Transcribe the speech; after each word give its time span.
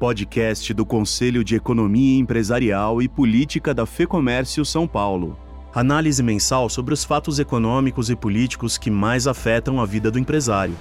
podcast 0.00 0.72
do 0.72 0.86
Conselho 0.86 1.44
de 1.44 1.54
Economia 1.54 2.18
Empresarial 2.18 3.02
e 3.02 3.08
Política 3.08 3.74
da 3.74 3.84
FEComércio 3.84 4.64
São 4.64 4.88
Paulo. 4.88 5.38
Análise 5.74 6.22
mensal 6.22 6.70
sobre 6.70 6.94
os 6.94 7.04
fatos 7.04 7.38
econômicos 7.38 8.08
e 8.08 8.16
políticos 8.16 8.78
que 8.78 8.90
mais 8.90 9.26
afetam 9.26 9.78
a 9.78 9.84
vida 9.84 10.10
do 10.10 10.18
empresário. 10.18 10.74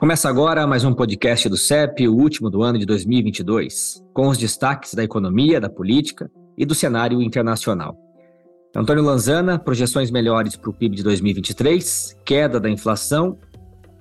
Começa 0.00 0.28
agora 0.28 0.66
mais 0.66 0.82
um 0.82 0.92
podcast 0.92 1.48
do 1.48 1.56
CEP, 1.56 2.08
o 2.08 2.16
último 2.16 2.50
do 2.50 2.60
ano 2.64 2.80
de 2.80 2.84
2022, 2.84 4.04
com 4.12 4.26
os 4.26 4.36
destaques 4.36 4.92
da 4.92 5.04
economia, 5.04 5.60
da 5.60 5.70
política 5.70 6.28
e 6.56 6.66
do 6.66 6.74
cenário 6.74 7.22
internacional. 7.22 7.96
Antônio 8.74 9.04
Lanzana, 9.04 9.56
projeções 9.56 10.10
melhores 10.10 10.56
para 10.56 10.70
o 10.70 10.74
PIB 10.74 10.96
de 10.96 11.04
2023, 11.04 12.16
queda 12.24 12.58
da 12.58 12.68
inflação, 12.68 13.38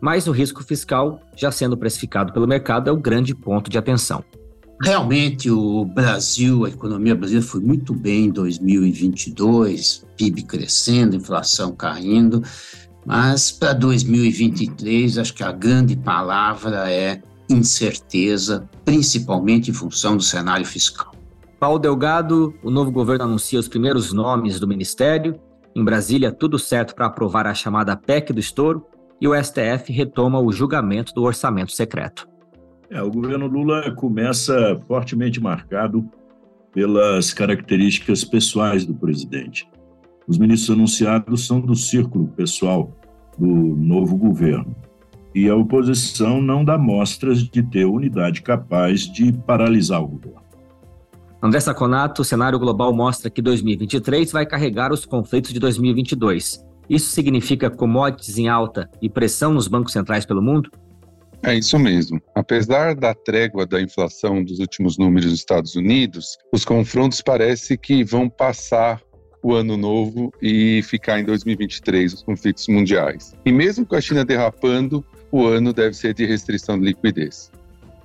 mas 0.01 0.27
o 0.27 0.31
risco 0.31 0.63
fiscal, 0.63 1.21
já 1.35 1.51
sendo 1.51 1.77
precificado 1.77 2.33
pelo 2.33 2.47
mercado, 2.47 2.89
é 2.89 2.91
o 2.91 2.97
grande 2.97 3.35
ponto 3.35 3.69
de 3.69 3.77
atenção. 3.77 4.23
Realmente, 4.81 5.49
o 5.49 5.83
Brasil, 5.85 6.65
a 6.65 6.69
economia 6.69 7.15
brasileira 7.15 7.47
foi 7.47 7.61
muito 7.61 7.93
bem 7.93 8.25
em 8.25 8.29
2022, 8.29 10.05
PIB 10.15 10.43
crescendo, 10.43 11.15
inflação 11.15 11.75
caindo, 11.75 12.43
mas 13.05 13.51
para 13.51 13.73
2023, 13.73 15.17
acho 15.17 15.33
que 15.33 15.43
a 15.43 15.51
grande 15.51 15.95
palavra 15.95 16.91
é 16.91 17.21
incerteza, 17.49 18.69
principalmente 18.85 19.71
em 19.71 19.73
função 19.73 20.15
do 20.15 20.23
cenário 20.23 20.65
fiscal. 20.65 21.11
Paulo 21.59 21.79
Delgado, 21.79 22.53
o 22.61 22.69
novo 22.69 22.91
governo 22.91 23.23
anuncia 23.25 23.59
os 23.59 23.67
primeiros 23.67 24.13
nomes 24.13 24.59
do 24.59 24.67
ministério. 24.67 25.39
Em 25.75 25.83
Brasília, 25.83 26.31
tudo 26.31 26.59
certo 26.59 26.93
para 26.93 27.07
aprovar 27.07 27.47
a 27.47 27.53
chamada 27.53 27.95
PEC 27.95 28.31
do 28.31 28.39
estouro 28.39 28.85
e 29.19 29.27
o 29.27 29.33
STF 29.33 29.91
retoma 29.91 30.39
o 30.39 30.51
julgamento 30.51 31.13
do 31.15 31.23
orçamento 31.23 31.71
secreto. 31.71 32.27
É, 32.89 33.01
o 33.01 33.11
governo 33.11 33.47
Lula 33.47 33.91
começa 33.91 34.79
fortemente 34.87 35.41
marcado 35.41 36.09
pelas 36.73 37.33
características 37.33 38.23
pessoais 38.23 38.85
do 38.85 38.93
presidente. 38.93 39.69
Os 40.27 40.37
ministros 40.37 40.77
anunciados 40.77 41.45
são 41.45 41.59
do 41.59 41.75
círculo 41.75 42.27
pessoal 42.29 42.95
do 43.37 43.47
novo 43.47 44.15
governo. 44.17 44.75
E 45.35 45.49
a 45.49 45.55
oposição 45.55 46.41
não 46.41 46.63
dá 46.63 46.77
mostras 46.77 47.43
de 47.43 47.61
ter 47.61 47.85
unidade 47.85 48.41
capaz 48.41 49.01
de 49.01 49.31
paralisar 49.31 50.01
o 50.01 50.07
governo. 50.07 50.41
André 51.41 51.59
Saconato, 51.59 52.21
o 52.21 52.25
cenário 52.25 52.57
global 52.57 52.93
mostra 52.93 53.29
que 53.29 53.41
2023 53.41 54.31
vai 54.31 54.45
carregar 54.45 54.91
os 54.91 55.05
conflitos 55.05 55.53
de 55.53 55.59
2022. 55.59 56.65
Isso 56.89 57.11
significa 57.11 57.69
commodities 57.69 58.37
em 58.37 58.47
alta 58.47 58.89
e 59.01 59.09
pressão 59.09 59.53
nos 59.53 59.67
bancos 59.67 59.93
centrais 59.93 60.25
pelo 60.25 60.41
mundo? 60.41 60.71
É 61.43 61.55
isso 61.55 61.77
mesmo. 61.77 62.21
Apesar 62.35 62.95
da 62.95 63.13
trégua 63.13 63.65
da 63.65 63.81
inflação 63.81 64.43
dos 64.43 64.59
últimos 64.59 64.97
números 64.97 65.31
dos 65.31 65.39
Estados 65.39 65.75
Unidos, 65.75 66.37
os 66.51 66.65
confrontos 66.65 67.21
parece 67.21 67.77
que 67.77 68.03
vão 68.03 68.29
passar 68.29 69.01
o 69.41 69.53
ano 69.53 69.77
novo 69.77 70.31
e 70.41 70.81
ficar 70.83 71.19
em 71.19 71.23
2023 71.23 72.13
os 72.13 72.23
conflitos 72.23 72.67
mundiais. 72.67 73.33
E 73.45 73.51
mesmo 73.51 73.85
com 73.85 73.95
a 73.95 74.01
China 74.01 74.25
derrapando, 74.25 75.05
o 75.31 75.45
ano 75.45 75.71
deve 75.71 75.93
ser 75.93 76.13
de 76.13 76.25
restrição 76.25 76.77
de 76.79 76.85
liquidez. 76.85 77.51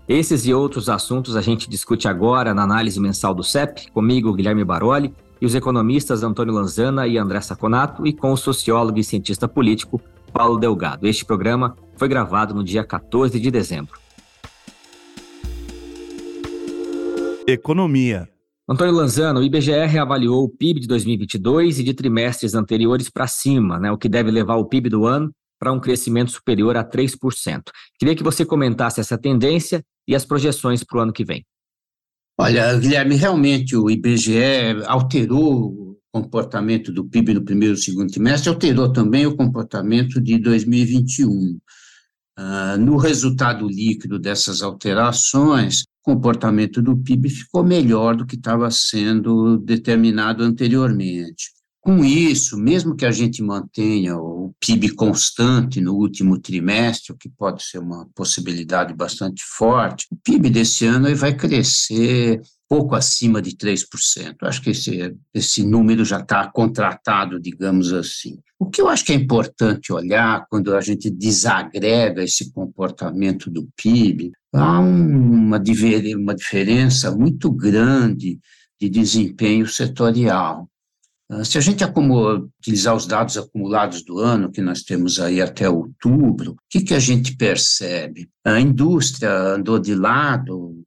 Esses 0.08 0.47
e 0.47 0.53
outros 0.53 0.88
assuntos 0.88 1.36
a 1.36 1.41
gente 1.41 1.70
discute 1.70 2.06
agora 2.06 2.53
na 2.53 2.62
análise 2.62 3.00
mensal 3.00 3.34
do 3.34 3.42
CEP, 3.42 3.91
comigo, 3.92 4.34
Guilherme 4.34 4.64
Baroli, 4.64 5.14
e 5.41 5.47
os 5.47 5.55
economistas 5.55 6.22
Antônio 6.22 6.55
Lanzana 6.55 7.06
e 7.06 7.19
André 7.19 7.41
Saconato, 7.41 8.06
e 8.06 8.12
com 8.12 8.33
o 8.33 8.36
sociólogo 8.36 8.98
e 8.98 9.05
cientista 9.05 9.48
político 9.48 10.00
Paulo 10.33 10.58
Delgado. 10.58 11.06
Este 11.06 11.25
programa 11.25 11.77
foi 11.97 12.09
gravado 12.09 12.55
no 12.55 12.65
dia 12.65 12.85
14 12.85 13.39
de 13.39 13.51
dezembro. 13.51 14.01
Economia. 17.47 18.29
Antônio 18.69 18.95
Lanzano, 18.95 19.41
o 19.41 19.43
IBGE 19.43 19.99
avaliou 19.99 20.45
o 20.45 20.49
PIB 20.49 20.81
de 20.81 20.87
2022 20.87 21.81
e 21.81 21.84
de 21.84 21.93
trimestres 21.93 22.55
anteriores 22.55 23.11
para 23.11 23.27
cima, 23.27 23.79
né, 23.79 23.91
o 23.91 23.99
que 23.99 24.09
deve 24.09 24.31
levar 24.31 24.56
o 24.56 24.66
PIB 24.66 24.89
do 24.89 25.05
ano 25.05 25.31
para 25.59 25.72
um 25.72 25.81
crescimento 25.81 26.31
superior 26.31 26.77
a 26.77 26.84
3%. 26.84 27.62
Queria 27.99 28.16
que 28.16 28.22
você 28.22 28.45
comentasse 28.45 29.00
essa 29.00 29.19
tendência 29.19 29.83
e 30.09 30.15
as 30.15 30.25
projeções 30.25 30.83
para 30.83 30.99
o 30.99 31.03
ano 31.03 31.12
que 31.12 31.25
vem. 31.25 31.45
Olha, 32.39 32.77
Guilherme, 32.78 33.15
realmente 33.15 33.77
o 33.77 33.91
IBGE 33.91 34.83
alterou 34.87 35.66
o 35.66 35.97
comportamento 36.12 36.93
do 36.93 37.05
PIB 37.05 37.34
no 37.34 37.45
primeiro 37.45 37.75
e 37.75 37.78
segundo 37.78 38.11
trimestre, 38.11 38.49
alterou 38.49 38.93
também 38.93 39.27
o 39.27 39.37
comportamento 39.37 40.21
de 40.21 40.39
2021. 40.39 41.59
Uh, 42.38 42.78
no 42.78 42.97
resultado 42.97 43.69
líquido 43.69 44.19
dessas 44.19 44.62
alterações, 44.62 45.82
o 45.82 46.15
comportamento 46.15 46.81
do 46.81 46.97
PIB 46.97 47.28
ficou 47.28 47.62
melhor 47.62 48.16
do 48.16 48.26
que 48.26 48.37
estava 48.37 48.70
sendo 48.70 49.59
determinado 49.59 50.42
anteriormente. 50.42 51.50
Com 51.81 52.04
isso, 52.04 52.56
mesmo 52.56 52.94
que 52.94 53.04
a 53.04 53.10
gente 53.10 53.42
mantenha 53.42 54.16
o 54.16 54.54
PIB 54.60 54.94
constante 54.94 55.81
no 55.81 55.94
último 55.94 56.38
trimestre, 56.38 57.12
o 57.12 57.16
que 57.16 57.28
pode 57.28 57.65
ser 57.65 57.78
uma 57.78 58.09
possibilidade 58.15 58.94
bastante 58.94 59.42
forte, 59.44 60.06
o 60.10 60.16
PIB 60.16 60.48
desse 60.48 60.87
ano 60.87 61.15
vai 61.16 61.34
crescer 61.34 62.41
pouco 62.72 62.94
acima 62.94 63.43
de 63.43 63.50
3%. 63.50 64.34
Acho 64.44 64.62
que 64.62 64.71
esse, 64.71 65.15
esse 65.34 65.62
número 65.62 66.06
já 66.06 66.21
está 66.21 66.50
contratado, 66.50 67.38
digamos 67.38 67.93
assim. 67.93 68.38
O 68.59 68.71
que 68.71 68.81
eu 68.81 68.88
acho 68.88 69.05
que 69.05 69.12
é 69.12 69.15
importante 69.15 69.93
olhar 69.93 70.47
quando 70.49 70.75
a 70.75 70.81
gente 70.81 71.10
desagrega 71.10 72.25
esse 72.25 72.50
comportamento 72.50 73.50
do 73.50 73.69
PIB, 73.77 74.33
há 74.55 74.81
uma, 74.81 75.59
uma 76.16 76.34
diferença 76.34 77.15
muito 77.15 77.53
grande 77.53 78.41
de 78.81 78.89
desempenho 78.89 79.66
setorial. 79.66 80.66
Ah, 81.34 81.44
se 81.44 81.56
a 81.56 81.62
gente 81.62 81.82
acumula, 81.82 82.47
utilizar 82.60 82.94
os 82.94 83.06
dados 83.06 83.38
acumulados 83.38 84.04
do 84.04 84.19
ano, 84.19 84.53
que 84.53 84.60
nós 84.60 84.82
temos 84.82 85.19
aí 85.19 85.41
até 85.41 85.66
outubro, 85.66 86.53
o 86.53 86.56
que, 86.69 86.82
que 86.82 86.93
a 86.93 86.98
gente 86.98 87.34
percebe? 87.38 88.28
A 88.44 88.60
indústria 88.60 89.54
andou 89.54 89.78
de 89.78 89.94
lado, 89.94 90.84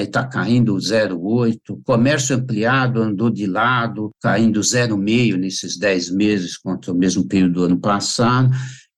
está 0.00 0.24
caindo 0.24 0.76
0,8%, 0.76 1.82
comércio 1.84 2.36
ampliado 2.36 3.02
andou 3.02 3.28
de 3.28 3.44
lado, 3.44 4.12
caindo 4.22 4.60
0,5% 4.60 5.36
nesses 5.36 5.76
10 5.76 6.10
meses 6.10 6.56
contra 6.56 6.92
o 6.92 6.96
mesmo 6.96 7.26
período 7.26 7.54
do 7.54 7.64
ano 7.64 7.80
passado, 7.80 8.54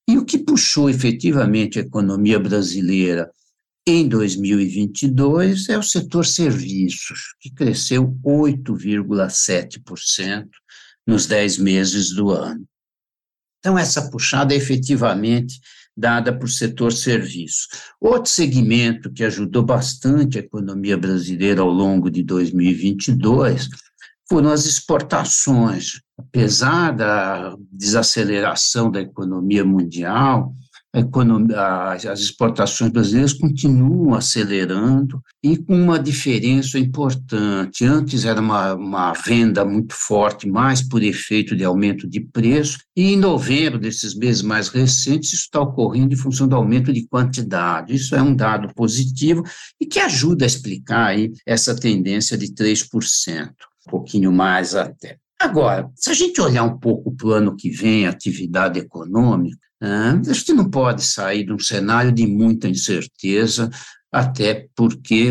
e 0.06 0.18
o 0.18 0.24
que 0.24 0.36
puxou 0.36 0.90
efetivamente 0.90 1.78
a 1.78 1.82
economia 1.82 2.38
brasileira 2.38 3.30
em 3.86 4.08
2022 4.08 5.68
é 5.68 5.76
o 5.76 5.82
setor 5.82 6.24
serviços, 6.24 7.34
que 7.38 7.50
cresceu 7.50 8.16
8,7% 8.24 10.48
nos 11.06 11.26
10 11.26 11.58
meses 11.58 12.10
do 12.14 12.30
ano. 12.30 12.64
Então, 13.58 13.78
essa 13.78 14.10
puxada 14.10 14.52
é 14.52 14.56
efetivamente 14.56 15.58
dada 15.96 16.36
por 16.36 16.50
setor 16.50 16.92
serviço. 16.92 17.68
Outro 18.00 18.30
segmento 18.30 19.12
que 19.12 19.24
ajudou 19.24 19.62
bastante 19.62 20.38
a 20.38 20.40
economia 20.40 20.98
brasileira 20.98 21.62
ao 21.62 21.70
longo 21.70 22.10
de 22.10 22.22
2022 22.22 23.68
foram 24.28 24.50
as 24.50 24.66
exportações. 24.66 26.00
Apesar 26.18 26.92
da 26.92 27.56
desaceleração 27.70 28.90
da 28.90 29.00
economia 29.00 29.64
mundial, 29.64 30.54
economia, 31.00 31.92
as 31.92 32.20
exportações 32.20 32.90
brasileiras 32.90 33.32
continuam 33.32 34.14
acelerando 34.14 35.20
e 35.42 35.56
com 35.56 35.74
uma 35.74 35.98
diferença 35.98 36.78
importante. 36.78 37.84
Antes 37.84 38.24
era 38.24 38.40
uma, 38.40 38.74
uma 38.74 39.12
venda 39.12 39.64
muito 39.64 39.94
forte, 39.94 40.48
mais 40.48 40.86
por 40.86 41.02
efeito 41.02 41.56
de 41.56 41.64
aumento 41.64 42.08
de 42.08 42.20
preço, 42.20 42.78
e 42.96 43.12
em 43.12 43.16
novembro 43.16 43.78
desses 43.78 44.14
meses 44.14 44.42
mais 44.42 44.68
recentes, 44.68 45.32
isso 45.32 45.42
está 45.44 45.60
ocorrendo 45.60 46.14
em 46.14 46.18
função 46.18 46.46
do 46.46 46.54
aumento 46.54 46.92
de 46.92 47.06
quantidade. 47.08 47.94
Isso 47.94 48.14
é 48.14 48.22
um 48.22 48.34
dado 48.34 48.72
positivo 48.74 49.42
e 49.80 49.86
que 49.86 49.98
ajuda 49.98 50.44
a 50.44 50.46
explicar 50.46 51.06
aí 51.06 51.32
essa 51.44 51.74
tendência 51.74 52.38
de 52.38 52.46
3%, 52.48 53.50
um 53.86 53.90
pouquinho 53.90 54.32
mais 54.32 54.74
até. 54.74 55.18
Agora, 55.40 55.90
se 55.94 56.10
a 56.10 56.14
gente 56.14 56.40
olhar 56.40 56.62
um 56.62 56.78
pouco 56.78 57.12
para 57.14 57.26
o 57.26 57.32
ano 57.32 57.56
que 57.56 57.68
vem, 57.68 58.06
atividade 58.06 58.78
econômica, 58.78 59.58
a 59.84 60.32
gente 60.32 60.52
não 60.52 60.70
pode 60.70 61.02
sair 61.02 61.44
de 61.44 61.52
um 61.52 61.58
cenário 61.58 62.12
de 62.12 62.24
muita 62.26 62.68
incerteza, 62.68 63.68
até 64.10 64.66
porque 64.76 65.30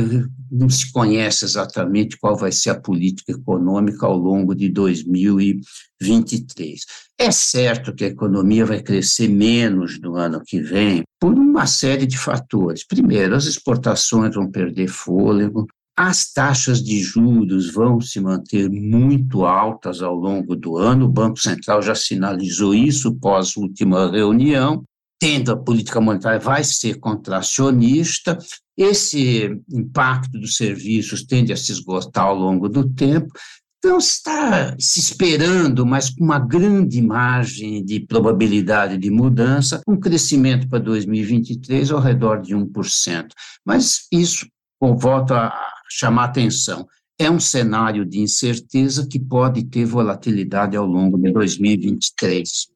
não 0.52 0.70
se 0.70 0.92
conhece 0.92 1.46
exatamente 1.46 2.18
qual 2.20 2.36
vai 2.36 2.52
ser 2.52 2.72
a 2.72 2.80
política 2.80 3.32
econômica 3.32 4.06
ao 4.06 4.18
longo 4.18 4.54
de 4.54 4.68
2023. 4.70 6.82
É 7.18 7.32
certo 7.32 7.96
que 7.96 8.04
a 8.04 8.10
economia 8.10 8.66
vai 8.66 8.82
crescer 8.82 9.30
menos 9.30 10.02
no 10.02 10.18
ano 10.18 10.42
que 10.46 10.62
vem 10.62 11.04
por 11.20 11.34
uma 11.34 11.66
série 11.66 12.06
de 12.06 12.18
fatores. 12.18 12.86
Primeiro, 12.86 13.36
as 13.36 13.46
exportações 13.46 14.36
vão 14.36 14.52
perder 14.52 14.90
fôlego, 14.90 15.66
as 15.96 16.32
taxas 16.32 16.84
de 16.84 17.00
juros 17.02 17.72
vão 17.72 18.02
se 18.02 18.20
manter 18.20 18.70
muito 18.70 19.46
altas 19.46 20.02
ao 20.02 20.16
longo 20.16 20.56
do 20.56 20.78
ano, 20.78 21.06
o 21.06 21.12
Banco 21.12 21.40
Central 21.40 21.82
já 21.82 21.94
sinalizou 21.94 22.74
isso 22.74 23.16
pós 23.16 23.56
última 23.56 24.10
reunião, 24.10 24.84
tendo 25.20 25.52
a 25.52 25.58
política 25.58 26.02
monetária 26.02 26.40
vai 26.40 26.64
ser 26.64 27.00
contracionista, 27.00 28.38
esse 28.76 29.56
impacto 29.72 30.40
dos 30.40 30.58
serviços 30.58 31.24
tende 31.24 31.54
a 31.54 31.58
se 31.58 31.72
esgotar 31.72 32.26
ao 32.26 32.36
longo 32.36 32.68
do 32.68 32.90
tempo, 32.90 33.32
então 33.78 33.98
está 33.98 34.76
se 34.80 35.00
esperando, 35.00 35.86
mas 35.86 36.10
com 36.10 36.24
uma 36.24 36.40
grande 36.40 37.02
margem 37.02 37.84
de 37.84 38.00
probabilidade 38.00 38.98
de 38.98 39.12
mudança, 39.12 39.82
um 39.86 40.00
crescimento 40.00 40.68
para 40.70 40.80
2023 40.80 41.92
ao 41.92 42.00
redor 42.00 42.42
de 42.42 42.56
1%. 42.56 43.28
Mas 43.66 44.08
isso, 44.10 44.48
volto 44.82 45.34
a 45.34 45.54
chamar 45.98 46.26
atenção, 46.26 46.88
é 47.20 47.30
um 47.30 47.40
cenário 47.40 48.06
de 48.06 48.20
incerteza 48.20 49.08
que 49.08 49.20
pode 49.20 49.64
ter 49.66 49.86
volatilidade 49.86 50.76
ao 50.76 50.86
longo 50.86 51.18
de 51.18 51.32
2023. 51.32 52.68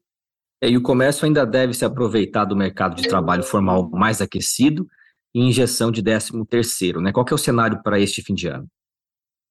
E 0.62 0.76
o 0.76 0.82
comércio 0.82 1.24
ainda 1.24 1.44
deve 1.44 1.74
se 1.74 1.84
aproveitar 1.84 2.44
do 2.44 2.56
mercado 2.56 2.96
de 2.96 3.08
trabalho 3.08 3.42
formal 3.42 3.88
mais 3.90 4.20
aquecido 4.20 4.86
e 5.34 5.40
injeção 5.40 5.90
de 5.90 6.02
13 6.02 6.44
terceiro, 6.48 7.00
né? 7.00 7.12
Qual 7.12 7.26
é 7.28 7.34
o 7.34 7.38
cenário 7.38 7.80
para 7.82 8.00
este 8.00 8.22
fim 8.22 8.34
de 8.34 8.48
ano? 8.48 8.66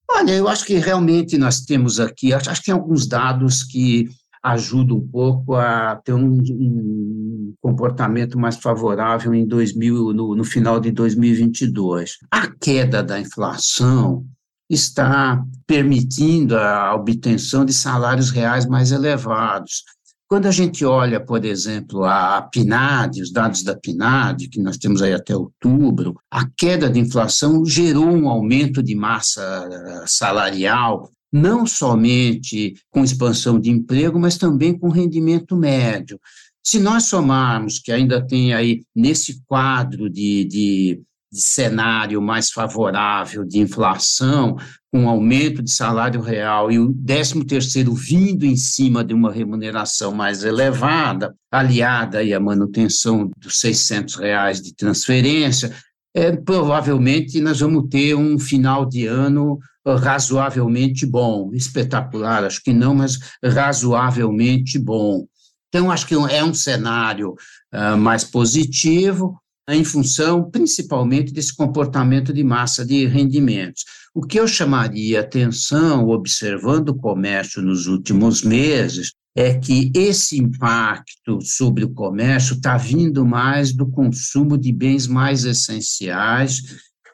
Olha, 0.10 0.32
eu 0.32 0.48
acho 0.48 0.66
que 0.66 0.76
realmente 0.76 1.38
nós 1.38 1.62
temos 1.62 2.00
aqui, 2.00 2.34
acho, 2.34 2.50
acho 2.50 2.62
que 2.62 2.68
tem 2.68 2.74
alguns 2.74 3.08
dados 3.08 3.64
que 3.64 4.10
ajudam 4.52 4.98
um 4.98 5.08
pouco 5.08 5.56
a 5.56 5.96
ter 6.04 6.14
um, 6.14 6.40
um 6.40 7.54
comportamento 7.62 8.38
mais 8.38 8.58
favorável 8.58 9.34
em 9.34 9.46
2000, 9.46 10.14
no, 10.14 10.36
no 10.36 10.44
final 10.44 10.80
de 10.80 10.92
2022. 10.92 12.18
A 12.32 12.48
queda 12.48 13.04
da 13.04 13.20
inflação 13.20 14.26
está 14.70 15.44
permitindo 15.66 16.58
a 16.58 16.94
obtenção 16.94 17.64
de 17.64 17.74
salários 17.74 18.30
reais 18.30 18.66
mais 18.66 18.92
elevados. 18.92 19.84
Quando 20.30 20.46
a 20.46 20.52
gente 20.52 20.84
olha, 20.84 21.22
por 21.22 21.46
exemplo, 21.46 22.04
a 22.04 22.42
PNAD, 22.42 23.22
os 23.22 23.32
dados 23.32 23.64
da 23.64 23.78
PNAD, 23.78 24.50
que 24.50 24.62
nós 24.62 24.76
temos 24.76 25.02
aí 25.02 25.14
até 25.14 25.34
outubro, 25.34 26.16
a 26.30 26.46
queda 26.58 26.90
de 26.90 27.00
inflação 27.00 27.64
gerou 27.64 28.10
um 28.10 28.28
aumento 28.28 28.84
de 28.84 28.94
massa 28.94 30.04
salarial, 30.06 31.10
não 31.32 31.66
somente 31.66 32.76
com 32.90 33.04
expansão 33.04 33.60
de 33.60 33.70
emprego, 33.70 34.20
mas 34.20 34.38
também 34.38 34.78
com 34.78 34.90
rendimento 34.90 35.56
médio. 35.56 36.20
Se 36.64 36.80
nós 36.80 37.04
somarmos 37.06 37.80
que 37.80 37.92
ainda 37.92 38.26
tem 38.26 38.54
aí, 38.54 38.84
nesse 38.96 39.42
quadro 39.46 40.10
de, 40.10 40.46
de 40.46 41.02
de 41.32 41.42
cenário 41.42 42.22
mais 42.22 42.52
favorável 42.52 43.44
de 43.44 43.60
inflação, 43.60 44.56
com 44.92 45.10
aumento 45.10 45.62
de 45.62 45.72
salário 45.72 46.22
real 46.22 46.72
e 46.72 46.80
o 46.80 46.94
13 46.94 47.44
terceiro 47.46 47.94
vindo 47.94 48.46
em 48.46 48.56
cima 48.56 49.04
de 49.04 49.14
uma 49.14 49.32
remuneração 49.32 50.14
mais 50.14 50.44
elevada, 50.44 51.36
aliada 51.52 52.20
aí 52.20 52.34
à 52.34 52.40
manutenção 52.40 53.30
dos 53.38 53.60
600 53.60 54.16
reais 54.16 54.62
de 54.62 54.74
transferência, 54.74 55.76
é, 56.16 56.32
provavelmente 56.32 57.40
nós 57.42 57.60
vamos 57.60 57.88
ter 57.90 58.16
um 58.16 58.40
final 58.40 58.86
de 58.86 59.06
ano 59.06 59.60
razoavelmente 59.96 61.06
bom, 61.06 61.52
espetacular, 61.54 62.44
acho 62.44 62.62
que 62.64 62.74
não, 62.74 62.94
mas 62.96 63.20
razoavelmente 63.44 64.78
bom. 64.78 65.26
Então, 65.70 65.92
acho 65.92 66.08
que 66.08 66.14
é 66.14 66.44
um 66.44 66.54
cenário 66.54 67.36
uh, 67.74 67.98
mais 67.98 68.24
positivo, 68.24 69.40
em 69.70 69.84
função 69.84 70.50
principalmente 70.50 71.34
desse 71.34 71.56
comportamento 71.56 72.34
de 72.34 72.44
massa 72.44 72.86
de 72.86 73.06
rendimentos. 73.06 73.84
O 74.16 74.22
que 74.22 74.40
eu 74.40 74.48
chamaria 74.48 75.20
atenção, 75.20 76.08
observando 76.08 76.90
o 76.90 76.98
comércio 76.98 77.62
nos 77.62 77.86
últimos 77.86 78.42
meses, 78.42 79.12
é 79.36 79.54
que 79.54 79.92
esse 79.94 80.42
impacto 80.42 81.40
sobre 81.42 81.84
o 81.84 81.94
comércio 81.94 82.56
está 82.56 82.76
vindo 82.76 83.24
mais 83.24 83.72
do 83.72 83.86
consumo 83.86 84.58
de 84.58 84.72
bens 84.72 85.06
mais 85.06 85.44
essenciais 85.46 86.64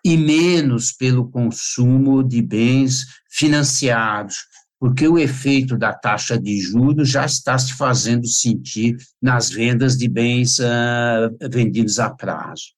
e 0.03 0.17
menos 0.17 0.91
pelo 0.91 1.29
consumo 1.29 2.23
de 2.23 2.41
bens 2.41 3.05
financiados 3.29 4.35
porque 4.83 5.07
o 5.07 5.17
efeito 5.17 5.77
da 5.77 5.94
taxa 5.94 6.38
de 6.38 6.59
juros 6.59 7.09
já 7.09 7.25
está 7.25 7.57
se 7.57 7.73
fazendo 7.73 8.27
sentir 8.27 8.97
nas 9.21 9.50
vendas 9.50 9.95
de 9.95 10.09
bens 10.09 10.59
uh, 10.59 11.50
vendidos 11.50 12.00
a 12.00 12.09
prazo. 12.09 12.73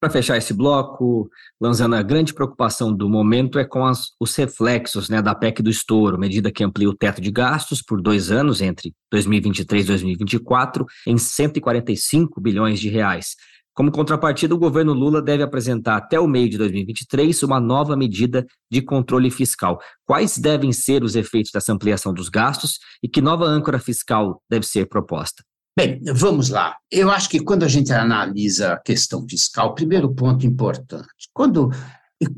Para 0.00 0.12
fechar 0.12 0.36
esse 0.36 0.54
bloco, 0.54 1.28
Lanzana, 1.60 1.98
a 1.98 2.02
grande 2.04 2.32
preocupação 2.32 2.94
do 2.94 3.08
momento 3.08 3.58
é 3.58 3.64
com 3.64 3.84
as, 3.84 4.12
os 4.20 4.36
reflexos 4.36 5.08
né, 5.08 5.20
da 5.20 5.34
PEC 5.34 5.60
do 5.60 5.70
estouro, 5.70 6.16
medida 6.16 6.52
que 6.52 6.62
amplia 6.62 6.88
o 6.88 6.96
teto 6.96 7.20
de 7.20 7.32
gastos 7.32 7.82
por 7.82 8.00
dois 8.00 8.30
anos, 8.30 8.60
entre 8.60 8.94
2023 9.10 9.82
e 9.82 9.88
2024, 9.88 10.86
em 11.04 11.18
145 11.18 12.40
bilhões 12.40 12.78
de 12.78 12.88
reais. 12.88 13.34
Como 13.74 13.90
contrapartida, 13.90 14.54
o 14.54 14.58
governo 14.58 14.92
Lula 14.92 15.20
deve 15.20 15.42
apresentar 15.42 15.96
até 15.96 16.18
o 16.20 16.28
meio 16.28 16.48
de 16.48 16.56
2023 16.56 17.42
uma 17.42 17.58
nova 17.58 17.96
medida 17.96 18.46
de 18.70 18.80
controle 18.80 19.30
fiscal. 19.30 19.80
Quais 20.06 20.38
devem 20.38 20.72
ser 20.72 21.02
os 21.02 21.16
efeitos 21.16 21.50
dessa 21.52 21.72
ampliação 21.72 22.14
dos 22.14 22.28
gastos 22.28 22.78
e 23.02 23.08
que 23.08 23.20
nova 23.20 23.44
âncora 23.44 23.80
fiscal 23.80 24.40
deve 24.48 24.64
ser 24.64 24.88
proposta? 24.88 25.42
Bem, 25.76 26.00
vamos 26.04 26.50
lá. 26.50 26.76
Eu 26.88 27.10
acho 27.10 27.28
que 27.28 27.40
quando 27.40 27.64
a 27.64 27.68
gente 27.68 27.92
analisa 27.92 28.74
a 28.74 28.80
questão 28.80 29.26
fiscal, 29.28 29.74
primeiro 29.74 30.14
ponto 30.14 30.46
importante, 30.46 31.28
quando 31.32 31.70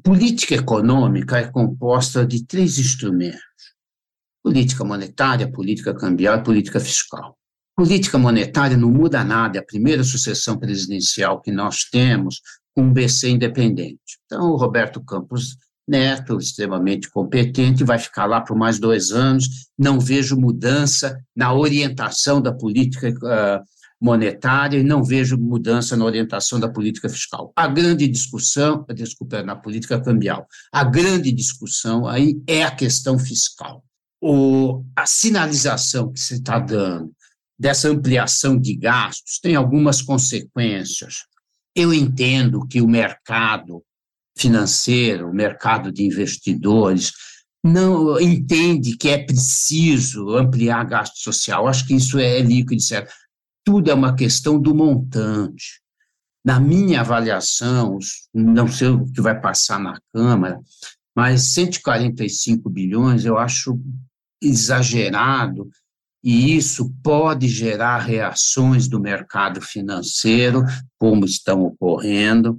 política 0.02 0.54
econômica 0.54 1.38
é 1.38 1.48
composta 1.48 2.26
de 2.26 2.46
três 2.46 2.78
instrumentos: 2.78 3.40
política 4.42 4.84
monetária, 4.84 5.50
política 5.50 5.94
cambial 5.94 6.38
e 6.38 6.42
política 6.42 6.80
fiscal. 6.80 7.36
Política 7.76 8.16
monetária 8.16 8.74
não 8.74 8.90
muda 8.90 9.22
nada, 9.22 9.58
é 9.58 9.60
a 9.60 9.64
primeira 9.64 10.02
sucessão 10.02 10.56
presidencial 10.56 11.42
que 11.42 11.52
nós 11.52 11.84
temos 11.84 12.40
com 12.74 12.84
um 12.84 12.92
BC 12.92 13.28
independente. 13.28 14.18
Então, 14.24 14.50
o 14.50 14.56
Roberto 14.56 14.98
Campos 15.04 15.58
Neto, 15.86 16.38
extremamente 16.38 17.08
competente, 17.10 17.84
vai 17.84 17.98
ficar 17.98 18.24
lá 18.24 18.40
por 18.40 18.56
mais 18.56 18.78
dois 18.78 19.12
anos. 19.12 19.68
Não 19.78 20.00
vejo 20.00 20.36
mudança 20.36 21.16
na 21.34 21.52
orientação 21.52 22.40
da 22.40 22.52
política 22.52 23.10
uh, 23.10 23.62
monetária 24.00 24.78
e 24.78 24.82
não 24.82 25.04
vejo 25.04 25.36
mudança 25.38 25.96
na 25.96 26.04
orientação 26.04 26.58
da 26.58 26.68
política 26.68 27.08
fiscal. 27.08 27.52
A 27.54 27.68
grande 27.68 28.08
discussão, 28.08 28.84
desculpa, 28.94 29.42
na 29.42 29.54
política 29.54 30.00
cambial, 30.00 30.46
a 30.72 30.82
grande 30.82 31.30
discussão 31.30 32.08
aí 32.08 32.40
é 32.46 32.64
a 32.64 32.70
questão 32.70 33.18
fiscal. 33.18 33.84
O, 34.20 34.82
a 34.96 35.06
sinalização 35.06 36.10
que 36.10 36.18
se 36.18 36.34
está 36.34 36.58
dando 36.58 37.14
dessa 37.58 37.88
ampliação 37.88 38.58
de 38.58 38.74
gastos 38.74 39.38
tem 39.40 39.54
algumas 39.54 40.02
consequências. 40.02 41.24
Eu 41.74 41.92
entendo 41.92 42.66
que 42.66 42.80
o 42.80 42.88
mercado 42.88 43.82
financeiro, 44.36 45.30
o 45.30 45.34
mercado 45.34 45.90
de 45.90 46.04
investidores, 46.04 47.12
não 47.64 48.20
entende 48.20 48.96
que 48.96 49.08
é 49.08 49.18
preciso 49.18 50.30
ampliar 50.30 50.84
gasto 50.84 51.18
social. 51.18 51.66
Acho 51.66 51.86
que 51.86 51.94
isso 51.94 52.18
é 52.18 52.40
líquido, 52.40 52.80
certo? 52.80 53.12
Tudo 53.64 53.90
é 53.90 53.94
uma 53.94 54.14
questão 54.14 54.60
do 54.60 54.74
montante. 54.74 55.80
Na 56.44 56.60
minha 56.60 57.00
avaliação, 57.00 57.98
não 58.32 58.68
sei 58.68 58.88
o 58.88 59.04
que 59.12 59.20
vai 59.20 59.40
passar 59.40 59.80
na 59.80 59.98
Câmara, 60.14 60.60
mas 61.14 61.54
145 61.54 62.70
bilhões 62.70 63.24
eu 63.24 63.36
acho 63.36 63.80
exagerado 64.40 65.68
e 66.26 66.56
isso 66.56 66.92
pode 67.04 67.46
gerar 67.46 67.98
reações 67.98 68.88
do 68.88 68.98
mercado 68.98 69.60
financeiro, 69.60 70.64
como 70.98 71.24
estão 71.24 71.62
ocorrendo, 71.62 72.58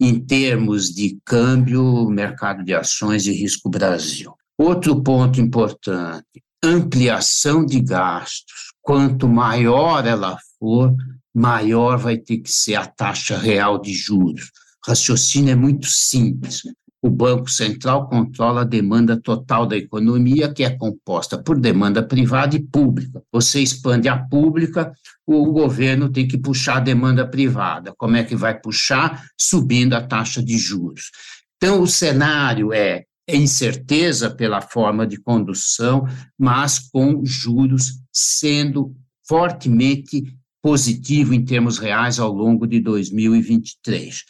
em 0.00 0.20
termos 0.20 0.94
de 0.94 1.18
câmbio, 1.24 2.08
mercado 2.08 2.62
de 2.62 2.72
ações 2.72 3.26
e 3.26 3.32
risco 3.32 3.68
Brasil. 3.68 4.32
Outro 4.56 5.02
ponto 5.02 5.40
importante: 5.40 6.44
ampliação 6.62 7.66
de 7.66 7.80
gastos. 7.80 8.68
Quanto 8.80 9.28
maior 9.28 10.06
ela 10.06 10.38
for, 10.56 10.94
maior 11.34 11.98
vai 11.98 12.18
ter 12.18 12.38
que 12.38 12.52
ser 12.52 12.76
a 12.76 12.86
taxa 12.86 13.36
real 13.36 13.80
de 13.80 13.92
juros. 13.92 14.52
O 14.86 14.90
raciocínio 14.90 15.50
é 15.50 15.56
muito 15.56 15.88
simples. 15.88 16.62
O 17.00 17.08
Banco 17.08 17.48
Central 17.48 18.08
controla 18.08 18.62
a 18.62 18.64
demanda 18.64 19.16
total 19.20 19.66
da 19.66 19.76
economia, 19.76 20.52
que 20.52 20.64
é 20.64 20.70
composta 20.70 21.40
por 21.40 21.60
demanda 21.60 22.02
privada 22.02 22.56
e 22.56 22.62
pública. 22.62 23.22
Você 23.32 23.60
expande 23.60 24.08
a 24.08 24.18
pública, 24.18 24.92
o 25.24 25.52
governo 25.52 26.10
tem 26.10 26.26
que 26.26 26.36
puxar 26.36 26.78
a 26.78 26.80
demanda 26.80 27.24
privada. 27.26 27.94
Como 27.96 28.16
é 28.16 28.24
que 28.24 28.34
vai 28.34 28.58
puxar? 28.58 29.24
Subindo 29.38 29.94
a 29.94 30.02
taxa 30.02 30.42
de 30.42 30.58
juros. 30.58 31.12
Então, 31.56 31.80
o 31.80 31.86
cenário 31.86 32.72
é, 32.72 33.04
incerteza 33.28 34.28
pela 34.28 34.60
forma 34.60 35.06
de 35.06 35.18
condução, 35.20 36.04
mas 36.36 36.80
com 36.80 37.24
juros 37.24 38.00
sendo 38.12 38.92
fortemente 39.28 40.24
positivo 40.60 41.32
em 41.32 41.44
termos 41.44 41.78
reais 41.78 42.18
ao 42.18 42.32
longo 42.32 42.66
de 42.66 42.80
2023 42.80 44.24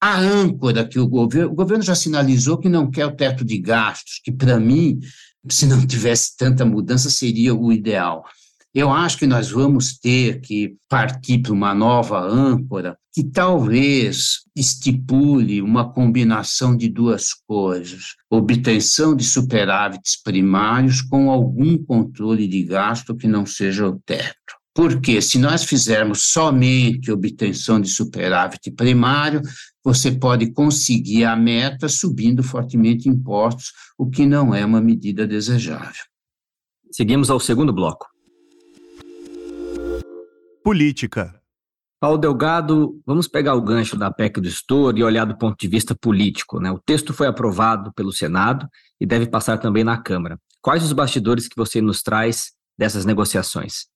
a 0.00 0.18
âncora 0.18 0.86
que 0.86 0.98
o 0.98 1.08
governo, 1.08 1.52
o 1.52 1.54
governo 1.54 1.82
já 1.82 1.94
sinalizou 1.94 2.58
que 2.58 2.68
não 2.68 2.90
quer 2.90 3.06
o 3.06 3.16
teto 3.16 3.44
de 3.44 3.58
gastos, 3.58 4.20
que 4.22 4.30
para 4.30 4.58
mim, 4.58 4.98
se 5.48 5.66
não 5.66 5.84
tivesse 5.86 6.36
tanta 6.36 6.64
mudança, 6.64 7.10
seria 7.10 7.54
o 7.54 7.72
ideal. 7.72 8.24
Eu 8.74 8.92
acho 8.92 9.18
que 9.18 9.26
nós 9.26 9.50
vamos 9.50 9.98
ter 9.98 10.40
que 10.40 10.76
partir 10.88 11.38
para 11.38 11.52
uma 11.52 11.74
nova 11.74 12.20
âncora 12.20 12.96
que 13.12 13.24
talvez 13.24 14.42
estipule 14.54 15.60
uma 15.60 15.92
combinação 15.92 16.76
de 16.76 16.88
duas 16.88 17.32
coisas: 17.32 18.14
obtenção 18.30 19.16
de 19.16 19.24
superávites 19.24 20.20
primários 20.22 21.00
com 21.00 21.30
algum 21.30 21.76
controle 21.82 22.46
de 22.46 22.62
gasto 22.62 23.16
que 23.16 23.26
não 23.26 23.44
seja 23.46 23.88
o 23.88 23.98
teto. 23.98 24.57
Porque 24.78 25.20
se 25.20 25.40
nós 25.40 25.64
fizermos 25.64 26.30
somente 26.30 27.10
obtenção 27.10 27.80
de 27.80 27.88
superávit 27.88 28.70
primário, 28.70 29.42
você 29.82 30.12
pode 30.12 30.52
conseguir 30.52 31.24
a 31.24 31.34
meta 31.34 31.88
subindo 31.88 32.44
fortemente 32.44 33.08
impostos, 33.08 33.72
o 33.98 34.08
que 34.08 34.24
não 34.24 34.54
é 34.54 34.64
uma 34.64 34.80
medida 34.80 35.26
desejável. 35.26 36.04
Seguimos 36.92 37.28
ao 37.28 37.40
segundo 37.40 37.72
bloco. 37.72 38.06
Política. 40.62 41.34
Paulo 41.98 42.16
Delgado, 42.16 43.02
vamos 43.04 43.26
pegar 43.26 43.56
o 43.56 43.60
gancho 43.60 43.96
da 43.96 44.12
PEC 44.12 44.40
do 44.40 44.46
estouro 44.46 44.96
e 44.96 45.02
olhar 45.02 45.24
do 45.24 45.36
ponto 45.36 45.58
de 45.58 45.66
vista 45.66 45.92
político. 45.92 46.60
Né? 46.60 46.70
O 46.70 46.78
texto 46.78 47.12
foi 47.12 47.26
aprovado 47.26 47.92
pelo 47.94 48.12
Senado 48.12 48.68
e 49.00 49.04
deve 49.04 49.26
passar 49.26 49.58
também 49.58 49.82
na 49.82 50.00
Câmara. 50.00 50.38
Quais 50.62 50.84
os 50.84 50.92
bastidores 50.92 51.48
que 51.48 51.56
você 51.56 51.80
nos 51.80 52.00
traz 52.00 52.52
dessas 52.78 53.04
negociações? 53.04 53.88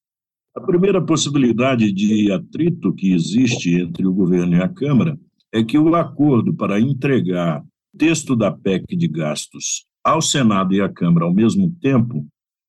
A 0.54 0.60
primeira 0.60 1.02
possibilidade 1.02 1.90
de 1.90 2.30
atrito 2.30 2.92
que 2.92 3.12
existe 3.12 3.74
entre 3.74 4.06
o 4.06 4.12
governo 4.12 4.54
e 4.54 4.62
a 4.62 4.68
Câmara 4.68 5.18
é 5.50 5.64
que 5.64 5.78
o 5.78 5.94
acordo 5.94 6.52
para 6.52 6.78
entregar 6.78 7.64
texto 7.96 8.36
da 8.36 8.50
PEC 8.50 8.94
de 8.94 9.08
gastos 9.08 9.86
ao 10.04 10.20
Senado 10.20 10.74
e 10.74 10.80
à 10.80 10.90
Câmara 10.90 11.24
ao 11.24 11.32
mesmo 11.32 11.74
tempo 11.80 12.26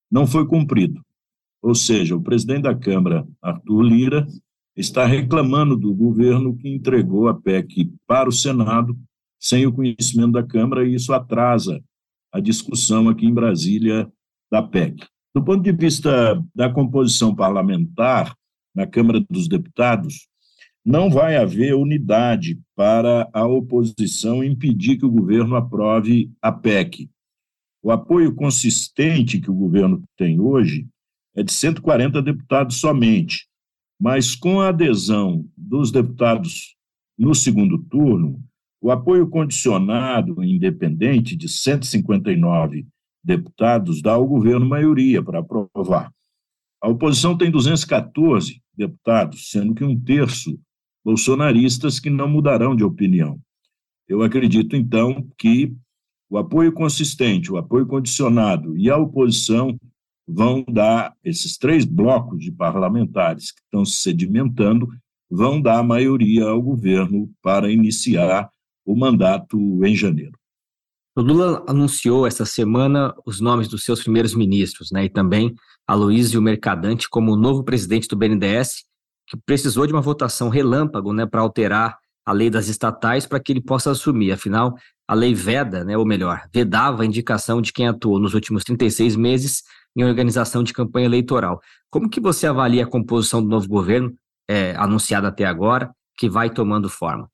não 0.09 0.25
foi 0.25 0.47
cumprido. 0.47 1.01
Ou 1.61 1.75
seja, 1.75 2.15
o 2.15 2.21
presidente 2.21 2.63
da 2.63 2.75
Câmara, 2.75 3.27
Arthur 3.41 3.81
Lira, 3.81 4.27
está 4.77 5.05
reclamando 5.05 5.75
do 5.75 5.93
governo 5.93 6.55
que 6.55 6.69
entregou 6.69 7.27
a 7.27 7.33
PEC 7.33 7.91
para 8.07 8.29
o 8.29 8.33
Senado 8.33 8.97
sem 9.39 9.65
o 9.65 9.73
conhecimento 9.73 10.31
da 10.31 10.43
Câmara, 10.43 10.87
e 10.87 10.95
isso 10.95 11.11
atrasa 11.11 11.83
a 12.31 12.39
discussão 12.39 13.09
aqui 13.09 13.25
em 13.25 13.33
Brasília 13.33 14.09
da 14.49 14.63
PEC. 14.63 15.05
Do 15.33 15.43
ponto 15.43 15.63
de 15.63 15.71
vista 15.71 16.39
da 16.53 16.69
composição 16.69 17.33
parlamentar, 17.33 18.35
na 18.75 18.85
Câmara 18.85 19.19
dos 19.29 19.47
Deputados, 19.47 20.27
não 20.85 21.09
vai 21.09 21.37
haver 21.37 21.73
unidade 21.73 22.59
para 22.75 23.27
a 23.33 23.45
oposição 23.45 24.43
impedir 24.43 24.97
que 24.97 25.05
o 25.05 25.11
governo 25.11 25.55
aprove 25.55 26.31
a 26.41 26.51
PEC. 26.51 27.09
O 27.81 27.91
apoio 27.91 28.35
consistente 28.35 29.39
que 29.39 29.49
o 29.49 29.55
governo 29.55 30.03
tem 30.17 30.39
hoje 30.39 30.87
é 31.35 31.41
de 31.41 31.51
140 31.51 32.21
deputados 32.21 32.77
somente, 32.77 33.47
mas 33.99 34.35
com 34.35 34.61
a 34.61 34.69
adesão 34.69 35.45
dos 35.57 35.91
deputados 35.91 36.75
no 37.17 37.33
segundo 37.33 37.77
turno, 37.77 38.39
o 38.81 38.91
apoio 38.91 39.27
condicionado 39.29 40.43
independente 40.43 41.35
de 41.35 41.49
159 41.49 42.85
deputados 43.23 44.01
dá 44.01 44.13
ao 44.13 44.27
governo 44.27 44.65
maioria 44.65 45.23
para 45.23 45.39
aprovar. 45.39 46.11
A 46.81 46.89
oposição 46.89 47.37
tem 47.37 47.49
214 47.49 48.61
deputados, 48.75 49.49
sendo 49.49 49.73
que 49.73 49.83
um 49.83 49.97
terço 49.97 50.59
bolsonaristas 51.03 51.99
que 51.99 52.09
não 52.09 52.27
mudarão 52.27 52.75
de 52.75 52.83
opinião. 52.83 53.39
Eu 54.07 54.21
acredito, 54.21 54.75
então, 54.75 55.27
que 55.37 55.73
o 56.29 56.37
apoio 56.37 56.71
consistente, 56.71 57.51
o 57.51 57.57
apoio 57.57 57.85
condicionado 57.85 58.77
e 58.77 58.89
a 58.89 58.97
oposição 58.97 59.77
vão 60.27 60.63
dar, 60.63 61.13
esses 61.23 61.57
três 61.57 61.85
blocos 61.85 62.43
de 62.43 62.51
parlamentares 62.51 63.51
que 63.51 63.61
estão 63.61 63.85
se 63.85 64.01
sedimentando, 64.01 64.87
vão 65.29 65.61
dar 65.61 65.83
maioria 65.83 66.45
ao 66.45 66.61
governo 66.61 67.29
para 67.41 67.71
iniciar 67.71 68.49
o 68.85 68.95
mandato 68.95 69.57
em 69.85 69.95
janeiro. 69.95 70.37
O 71.15 71.21
Lula 71.21 71.63
anunciou 71.67 72.25
essa 72.25 72.43
semana 72.43 73.13
os 73.23 73.39
nomes 73.39 73.67
dos 73.67 73.83
seus 73.83 74.01
primeiros 74.01 74.33
ministros, 74.33 74.89
né, 74.91 75.05
e 75.05 75.09
também 75.09 75.53
Aloysio 75.87 76.41
Mercadante 76.41 77.07
como 77.07 77.35
novo 77.35 77.63
presidente 77.63 78.07
do 78.07 78.15
BNDES, 78.15 78.83
que 79.27 79.37
precisou 79.45 79.85
de 79.85 79.93
uma 79.93 80.01
votação 80.01 80.49
relâmpago, 80.49 81.13
né, 81.13 81.27
para 81.27 81.41
alterar 81.41 81.99
a 82.25 82.31
lei 82.31 82.49
das 82.49 82.67
estatais 82.67 83.27
para 83.27 83.39
que 83.39 83.51
ele 83.51 83.61
possa 83.61 83.91
assumir. 83.91 84.31
Afinal, 84.31 84.73
a 85.07 85.13
lei 85.13 85.35
veda, 85.35 85.83
né, 85.83 85.95
ou 85.95 86.03
melhor, 86.03 86.47
vedava 86.51 87.03
a 87.03 87.05
indicação 87.05 87.61
de 87.61 87.71
quem 87.71 87.87
atuou 87.87 88.19
nos 88.19 88.33
últimos 88.33 88.63
36 88.63 89.15
meses 89.15 89.61
em 89.95 90.03
organização 90.03 90.63
de 90.63 90.73
campanha 90.73 91.05
eleitoral. 91.05 91.61
Como 91.91 92.09
que 92.09 92.19
você 92.19 92.47
avalia 92.47 92.85
a 92.85 92.89
composição 92.89 93.39
do 93.39 93.47
novo 93.47 93.67
governo, 93.67 94.11
é, 94.49 94.75
anunciada 94.77 95.27
até 95.27 95.45
agora, 95.45 95.91
que 96.17 96.27
vai 96.27 96.49
tomando 96.49 96.89
forma? 96.89 97.29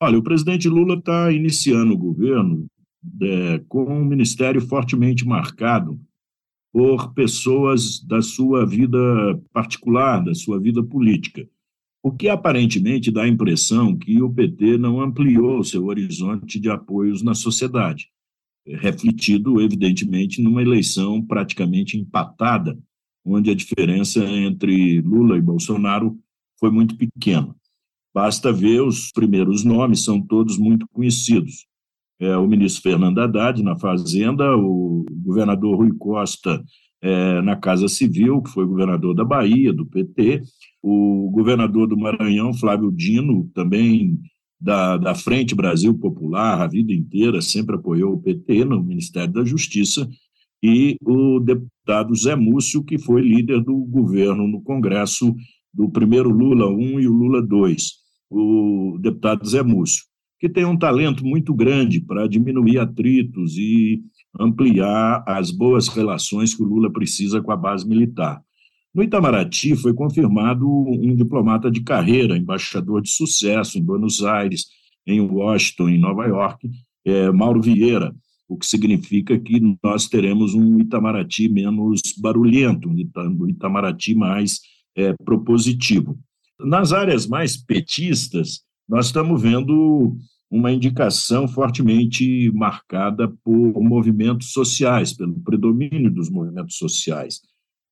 Olha, 0.00 0.16
o 0.16 0.22
presidente 0.22 0.68
Lula 0.68 0.94
está 0.94 1.32
iniciando 1.32 1.92
o 1.92 1.98
governo 1.98 2.68
é, 3.22 3.58
com 3.68 3.84
um 3.84 4.04
ministério 4.04 4.60
fortemente 4.60 5.26
marcado 5.26 6.00
por 6.72 7.12
pessoas 7.14 8.00
da 8.00 8.22
sua 8.22 8.64
vida 8.64 8.98
particular, 9.52 10.22
da 10.22 10.34
sua 10.34 10.60
vida 10.60 10.82
política. 10.82 11.48
O 12.02 12.12
que 12.12 12.28
aparentemente 12.28 13.10
dá 13.10 13.24
a 13.24 13.28
impressão 13.28 13.96
que 13.96 14.22
o 14.22 14.32
PT 14.32 14.78
não 14.78 15.00
ampliou 15.00 15.62
seu 15.64 15.84
horizonte 15.86 16.58
de 16.58 16.70
apoios 16.70 17.22
na 17.22 17.34
sociedade 17.34 18.08
refletido, 18.66 19.60
evidentemente, 19.60 20.42
numa 20.42 20.62
eleição 20.62 21.22
praticamente 21.22 21.96
empatada, 21.96 22.78
onde 23.24 23.50
a 23.50 23.54
diferença 23.54 24.24
entre 24.24 25.00
Lula 25.00 25.36
e 25.36 25.42
Bolsonaro 25.42 26.18
foi 26.58 26.70
muito 26.70 26.96
pequena. 26.96 27.54
Basta 28.14 28.52
ver 28.52 28.82
os 28.82 29.12
primeiros 29.12 29.64
nomes, 29.64 30.04
são 30.04 30.20
todos 30.20 30.58
muito 30.58 30.86
conhecidos. 30.88 31.66
É, 32.20 32.36
o 32.36 32.46
ministro 32.46 32.82
Fernando 32.82 33.18
Haddad 33.18 33.62
na 33.62 33.78
Fazenda, 33.78 34.54
o 34.54 35.06
governador 35.10 35.76
Rui 35.76 35.90
Costa 35.98 36.62
é, 37.00 37.40
na 37.40 37.56
Casa 37.56 37.88
Civil, 37.88 38.42
que 38.42 38.50
foi 38.50 38.66
governador 38.66 39.14
da 39.14 39.24
Bahia, 39.24 39.72
do 39.72 39.86
PT, 39.86 40.42
o 40.82 41.30
governador 41.32 41.88
do 41.88 41.96
Maranhão, 41.96 42.52
Flávio 42.52 42.92
Dino, 42.92 43.50
também 43.54 44.20
da, 44.60 44.98
da 44.98 45.14
Frente 45.14 45.54
Brasil 45.54 45.94
Popular, 45.94 46.60
a 46.60 46.66
vida 46.66 46.92
inteira 46.92 47.40
sempre 47.40 47.76
apoiou 47.76 48.12
o 48.12 48.20
PT 48.20 48.66
no 48.66 48.82
Ministério 48.82 49.32
da 49.32 49.44
Justiça, 49.44 50.06
e 50.62 50.96
o 51.02 51.40
deputado 51.40 52.14
Zé 52.14 52.36
Múcio, 52.36 52.84
que 52.84 52.98
foi 52.98 53.22
líder 53.22 53.62
do 53.62 53.74
governo 53.78 54.46
no 54.46 54.60
Congresso 54.60 55.34
do 55.72 55.88
primeiro 55.88 56.28
Lula 56.28 56.68
1 56.68 57.00
e 57.00 57.08
o 57.08 57.12
Lula 57.12 57.40
2, 57.40 57.92
o 58.28 58.98
deputado 59.00 59.48
Zé 59.48 59.62
Múcio, 59.62 60.04
que 60.40 60.48
tem 60.48 60.64
um 60.64 60.76
talento 60.76 61.24
muito 61.24 61.54
grande 61.54 62.00
para 62.00 62.26
diminuir 62.26 62.78
atritos 62.78 63.58
e 63.58 64.02
ampliar 64.38 65.22
as 65.26 65.50
boas 65.50 65.86
relações 65.88 66.54
que 66.54 66.62
o 66.62 66.66
Lula 66.66 66.90
precisa 66.90 67.42
com 67.42 67.52
a 67.52 67.56
base 67.56 67.86
militar. 67.86 68.42
No 68.94 69.02
Itamaraty 69.02 69.76
foi 69.76 69.92
confirmado 69.92 70.66
um 70.66 71.14
diplomata 71.14 71.70
de 71.70 71.82
carreira, 71.82 72.38
embaixador 72.38 73.02
de 73.02 73.10
sucesso 73.10 73.78
em 73.78 73.82
Buenos 73.82 74.24
Aires, 74.24 74.66
em 75.06 75.20
Washington, 75.20 75.90
em 75.90 76.00
Nova 76.00 76.26
York, 76.26 76.68
é, 77.04 77.30
Mauro 77.30 77.60
Vieira, 77.60 78.14
o 78.48 78.56
que 78.56 78.66
significa 78.66 79.38
que 79.38 79.60
nós 79.82 80.08
teremos 80.08 80.54
um 80.54 80.80
Itamaraty 80.80 81.48
menos 81.48 82.00
barulhento, 82.18 82.88
um 82.88 83.48
Itamaraty 83.48 84.14
mais 84.14 84.60
é, 84.96 85.12
propositivo. 85.24 86.18
Nas 86.58 86.92
áreas 86.92 87.26
mais 87.26 87.56
petistas, 87.56 88.62
nós 88.90 89.06
estamos 89.06 89.40
vendo 89.40 90.16
uma 90.50 90.72
indicação 90.72 91.46
fortemente 91.46 92.50
marcada 92.50 93.32
por 93.44 93.80
movimentos 93.80 94.52
sociais, 94.52 95.12
pelo 95.12 95.38
predomínio 95.40 96.10
dos 96.10 96.28
movimentos 96.28 96.76
sociais 96.76 97.40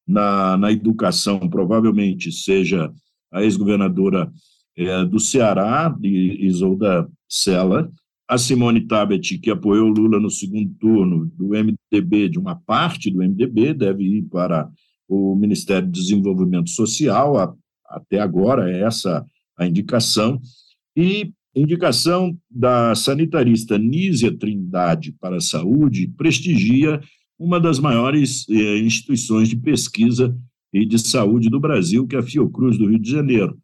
na, 0.07 0.57
na 0.57 0.73
educação, 0.73 1.49
provavelmente 1.49 2.33
seja 2.33 2.93
a 3.31 3.45
ex-governadora 3.45 4.29
é, 4.77 5.05
do 5.05 5.21
Ceará, 5.21 5.97
Isolda 6.03 7.09
Sela, 7.29 7.89
a 8.27 8.37
Simone 8.37 8.81
Tabet, 8.81 9.39
que 9.39 9.53
apoiou 9.53 9.89
Lula 9.89 10.19
no 10.19 10.31
segundo 10.31 10.75
turno 10.81 11.27
do 11.37 11.51
MDB, 11.51 12.29
de 12.29 12.41
uma 12.41 12.57
parte 12.57 13.09
do 13.09 13.19
MDB, 13.19 13.73
deve 13.73 14.03
ir 14.03 14.23
para 14.23 14.69
o 15.09 15.37
Ministério 15.37 15.87
do 15.87 15.93
Desenvolvimento 15.93 16.71
Social, 16.71 17.39
a, 17.39 17.55
até 17.87 18.19
agora 18.19 18.69
é 18.69 18.83
essa 18.83 19.25
a 19.57 19.65
indicação, 19.65 20.41
e 20.99 21.33
indicação 21.55 22.37
da 22.51 22.93
sanitarista 22.93 23.79
Nízia 23.79 24.37
Trindade 24.37 25.13
para 25.13 25.37
a 25.37 25.41
Saúde 25.41 26.13
prestigia 26.17 27.01
uma 27.39 27.61
das 27.61 27.79
maiores 27.79 28.45
eh, 28.51 28.79
instituições 28.79 29.49
de 29.49 29.57
pesquisa 29.57 30.37
e 30.73 30.85
de 30.85 30.99
saúde 30.99 31.49
do 31.49 31.61
Brasil, 31.61 32.05
que 32.05 32.17
é 32.17 32.19
a 32.19 32.23
Fiocruz 32.23 32.77
do 32.77 32.89
Rio 32.89 32.99
de 32.99 33.09
Janeiro. 33.09 33.57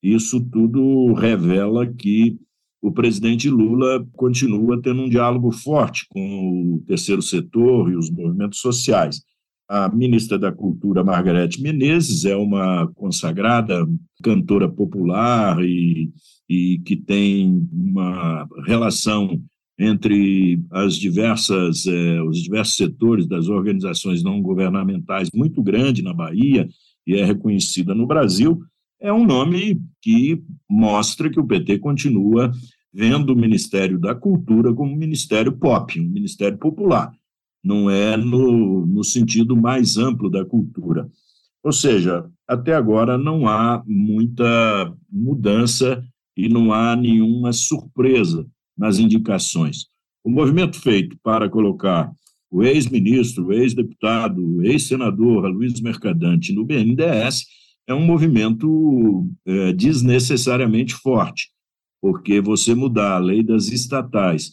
Isso 0.00 0.40
tudo 0.40 1.12
revela 1.14 1.92
que 1.92 2.38
o 2.80 2.92
presidente 2.92 3.50
Lula 3.50 4.06
continua 4.12 4.80
tendo 4.80 5.02
um 5.02 5.08
diálogo 5.08 5.50
forte 5.50 6.06
com 6.08 6.74
o 6.74 6.84
terceiro 6.86 7.20
setor 7.20 7.90
e 7.90 7.96
os 7.96 8.08
movimentos 8.08 8.60
sociais. 8.60 9.22
A 9.68 9.88
ministra 9.88 10.38
da 10.38 10.52
Cultura, 10.52 11.02
Margarete 11.02 11.60
Menezes, 11.60 12.24
é 12.24 12.36
uma 12.36 12.86
consagrada 12.94 13.86
cantora 14.22 14.68
popular 14.68 15.62
e, 15.64 16.10
e 16.48 16.78
que 16.84 16.96
tem 16.96 17.68
uma 17.72 18.46
relação 18.64 19.40
entre 19.78 20.58
as 20.70 20.96
diversas, 20.96 21.86
eh, 21.86 22.22
os 22.22 22.42
diversos 22.42 22.76
setores 22.76 23.26
das 23.26 23.48
organizações 23.48 24.22
não 24.22 24.40
governamentais 24.40 25.28
muito 25.34 25.62
grande 25.62 26.02
na 26.02 26.14
Bahia 26.14 26.66
e 27.06 27.14
é 27.14 27.24
reconhecida 27.24 27.94
no 27.94 28.06
Brasil, 28.06 28.60
é 29.00 29.12
um 29.12 29.26
nome 29.26 29.80
que 30.00 30.42
mostra 30.68 31.30
que 31.30 31.38
o 31.38 31.46
PT 31.46 31.78
continua 31.78 32.50
vendo 32.92 33.34
o 33.34 33.36
Ministério 33.36 33.98
da 33.98 34.14
Cultura 34.14 34.72
como 34.72 34.90
um 34.90 34.96
ministério 34.96 35.52
pop, 35.52 36.00
um 36.00 36.08
ministério 36.08 36.56
popular, 36.56 37.12
não 37.66 37.90
é 37.90 38.16
no, 38.16 38.86
no 38.86 39.02
sentido 39.02 39.56
mais 39.56 39.96
amplo 39.96 40.30
da 40.30 40.44
cultura. 40.44 41.10
Ou 41.64 41.72
seja, 41.72 42.24
até 42.46 42.72
agora 42.72 43.18
não 43.18 43.48
há 43.48 43.82
muita 43.84 44.94
mudança 45.10 46.00
e 46.36 46.48
não 46.48 46.72
há 46.72 46.94
nenhuma 46.94 47.52
surpresa 47.52 48.46
nas 48.78 49.00
indicações. 49.00 49.86
O 50.22 50.30
movimento 50.30 50.80
feito 50.80 51.16
para 51.24 51.48
colocar 51.48 52.12
o 52.48 52.62
ex-ministro, 52.62 53.46
o 53.46 53.52
ex-deputado, 53.52 54.40
o 54.40 54.62
ex-senador 54.62 55.46
Luiz 55.48 55.80
Mercadante 55.80 56.52
no 56.52 56.64
BNDES 56.64 57.46
é 57.88 57.94
um 57.94 58.04
movimento 58.04 59.28
é, 59.44 59.72
desnecessariamente 59.72 60.94
forte, 60.94 61.50
porque 62.00 62.40
você 62.40 62.76
mudar 62.76 63.16
a 63.16 63.18
lei 63.18 63.42
das 63.42 63.68
estatais 63.68 64.52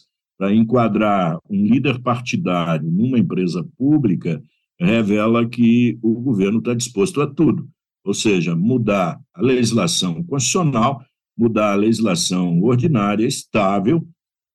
enquadrar 0.52 1.38
um 1.48 1.64
líder 1.64 2.00
partidário 2.00 2.90
numa 2.90 3.18
empresa 3.18 3.66
pública 3.76 4.42
revela 4.78 5.48
que 5.48 5.98
o 6.02 6.14
governo 6.20 6.58
está 6.58 6.74
disposto 6.74 7.20
a 7.22 7.26
tudo, 7.26 7.68
ou 8.04 8.12
seja, 8.12 8.56
mudar 8.56 9.20
a 9.32 9.40
legislação 9.40 10.22
constitucional, 10.24 11.04
mudar 11.36 11.72
a 11.72 11.76
legislação 11.76 12.60
ordinária 12.62 13.26
estável 13.26 14.06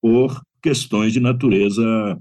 por 0.02 0.42
questões 0.62 1.14
de 1.14 1.20
natureza 1.20 2.20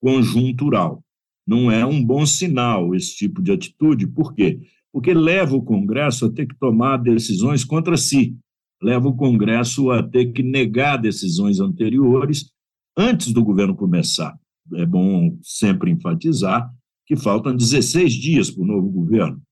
conjuntural. 0.00 1.02
Não 1.46 1.70
é 1.70 1.84
um 1.84 2.02
bom 2.02 2.24
sinal 2.24 2.94
esse 2.94 3.16
tipo 3.16 3.42
de 3.42 3.52
atitude, 3.52 4.06
por 4.06 4.34
quê? 4.34 4.60
Porque 4.92 5.12
leva 5.12 5.56
o 5.56 5.62
Congresso 5.62 6.26
a 6.26 6.30
ter 6.30 6.46
que 6.46 6.56
tomar 6.56 6.96
decisões 6.98 7.64
contra 7.64 7.96
si, 7.96 8.36
leva 8.82 9.08
o 9.08 9.16
Congresso 9.16 9.90
a 9.90 10.02
ter 10.02 10.32
que 10.32 10.42
negar 10.42 10.96
decisões 10.96 11.60
anteriores 11.60 12.50
antes 12.96 13.32
do 13.32 13.44
governo 13.44 13.74
começar. 13.74 14.38
É 14.74 14.86
bom 14.86 15.36
sempre 15.42 15.90
enfatizar 15.90 16.70
que 17.06 17.16
faltam 17.16 17.56
16 17.56 18.12
dias 18.12 18.50
para 18.50 18.62
o 18.62 18.66
novo 18.66 18.88
governo. 18.88 19.42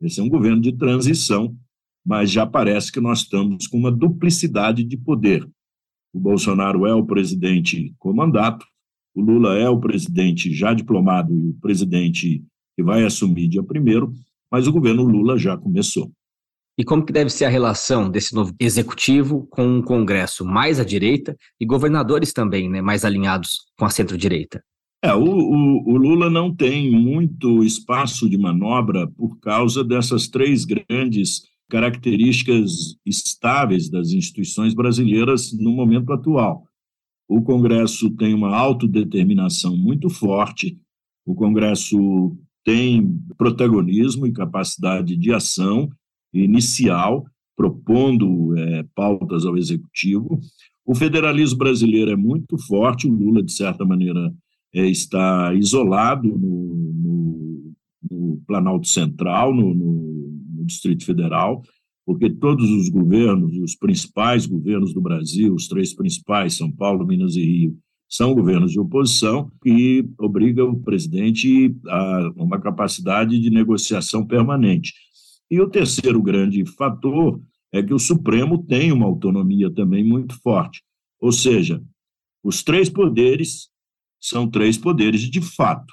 Esse 0.00 0.20
é 0.20 0.22
um 0.22 0.28
governo 0.28 0.60
de 0.60 0.72
transição, 0.72 1.56
mas 2.04 2.30
já 2.30 2.46
parece 2.46 2.92
que 2.92 3.00
nós 3.00 3.20
estamos 3.20 3.66
com 3.66 3.78
uma 3.78 3.90
duplicidade 3.90 4.84
de 4.84 4.96
poder. 4.96 5.48
O 6.12 6.20
Bolsonaro 6.20 6.86
é 6.86 6.94
o 6.94 7.04
presidente 7.04 7.94
com 7.98 8.12
mandato, 8.12 8.66
o 9.14 9.20
Lula 9.20 9.58
é 9.58 9.68
o 9.68 9.80
presidente 9.80 10.52
já 10.52 10.72
diplomado 10.72 11.34
e 11.34 11.48
o 11.48 11.54
presidente 11.54 12.44
que 12.76 12.82
vai 12.82 13.04
assumir 13.04 13.48
dia 13.48 13.62
primeiro, 13.62 14.12
mas 14.50 14.66
o 14.66 14.72
governo 14.72 15.02
Lula 15.02 15.36
já 15.36 15.56
começou. 15.56 16.12
E 16.78 16.84
como 16.84 17.04
que 17.04 17.12
deve 17.12 17.28
ser 17.28 17.44
a 17.44 17.48
relação 17.48 18.08
desse 18.08 18.32
novo 18.32 18.54
executivo 18.60 19.48
com 19.50 19.66
um 19.66 19.82
Congresso 19.82 20.44
mais 20.44 20.78
à 20.78 20.84
direita 20.84 21.36
e 21.60 21.66
governadores 21.66 22.32
também, 22.32 22.70
né, 22.70 22.80
mais 22.80 23.04
alinhados 23.04 23.66
com 23.76 23.84
a 23.84 23.90
centro-direita? 23.90 24.62
É, 25.02 25.12
o, 25.12 25.24
o, 25.24 25.92
o, 25.92 25.96
Lula 25.96 26.30
não 26.30 26.54
tem 26.54 26.90
muito 26.90 27.64
espaço 27.64 28.30
de 28.30 28.38
manobra 28.38 29.08
por 29.08 29.40
causa 29.40 29.82
dessas 29.82 30.28
três 30.28 30.64
grandes 30.64 31.42
características 31.68 32.96
estáveis 33.04 33.90
das 33.90 34.12
instituições 34.12 34.72
brasileiras 34.72 35.52
no 35.52 35.72
momento 35.72 36.12
atual. 36.12 36.64
O 37.28 37.42
Congresso 37.42 38.08
tem 38.10 38.32
uma 38.34 38.56
autodeterminação 38.56 39.76
muito 39.76 40.08
forte, 40.08 40.78
o 41.26 41.34
Congresso 41.34 42.36
tem 42.64 43.20
protagonismo 43.36 44.26
e 44.26 44.32
capacidade 44.32 45.16
de 45.16 45.32
ação 45.32 45.90
inicial, 46.38 47.24
propondo 47.56 48.56
é, 48.56 48.84
pautas 48.94 49.44
ao 49.44 49.56
Executivo. 49.56 50.40
O 50.84 50.94
federalismo 50.94 51.58
brasileiro 51.58 52.10
é 52.10 52.16
muito 52.16 52.56
forte, 52.58 53.06
o 53.06 53.12
Lula, 53.12 53.42
de 53.42 53.52
certa 53.52 53.84
maneira, 53.84 54.32
é, 54.74 54.86
está 54.86 55.52
isolado 55.54 56.28
no, 56.28 56.92
no, 56.94 57.72
no 58.10 58.42
Planalto 58.46 58.88
Central, 58.88 59.54
no, 59.54 59.74
no 59.74 60.64
Distrito 60.64 61.04
Federal, 61.04 61.62
porque 62.06 62.30
todos 62.30 62.70
os 62.70 62.88
governos, 62.88 63.56
os 63.58 63.74
principais 63.74 64.46
governos 64.46 64.94
do 64.94 65.00
Brasil, 65.00 65.54
os 65.54 65.68
três 65.68 65.94
principais, 65.94 66.56
São 66.56 66.70
Paulo, 66.70 67.06
Minas 67.06 67.36
e 67.36 67.44
Rio, 67.44 67.78
são 68.08 68.34
governos 68.34 68.72
de 68.72 68.80
oposição 68.80 69.50
que 69.62 70.08
obriga 70.18 70.64
o 70.64 70.80
presidente 70.80 71.76
a 71.86 72.32
uma 72.36 72.58
capacidade 72.58 73.38
de 73.38 73.50
negociação 73.50 74.26
permanente. 74.26 74.94
E 75.50 75.60
o 75.60 75.68
terceiro 75.68 76.22
grande 76.22 76.64
fator 76.66 77.40
é 77.72 77.82
que 77.82 77.94
o 77.94 77.98
Supremo 77.98 78.62
tem 78.64 78.92
uma 78.92 79.06
autonomia 79.06 79.72
também 79.72 80.04
muito 80.04 80.40
forte. 80.40 80.82
Ou 81.20 81.32
seja, 81.32 81.82
os 82.42 82.62
três 82.62 82.88
poderes 82.88 83.68
são 84.20 84.50
três 84.50 84.76
poderes 84.76 85.22
de 85.22 85.40
fato. 85.40 85.92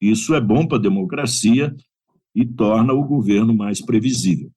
Isso 0.00 0.34
é 0.34 0.40
bom 0.40 0.66
para 0.66 0.78
a 0.78 0.80
democracia 0.80 1.74
e 2.34 2.44
torna 2.44 2.92
o 2.92 3.04
governo 3.04 3.54
mais 3.54 3.80
previsível. 3.84 4.50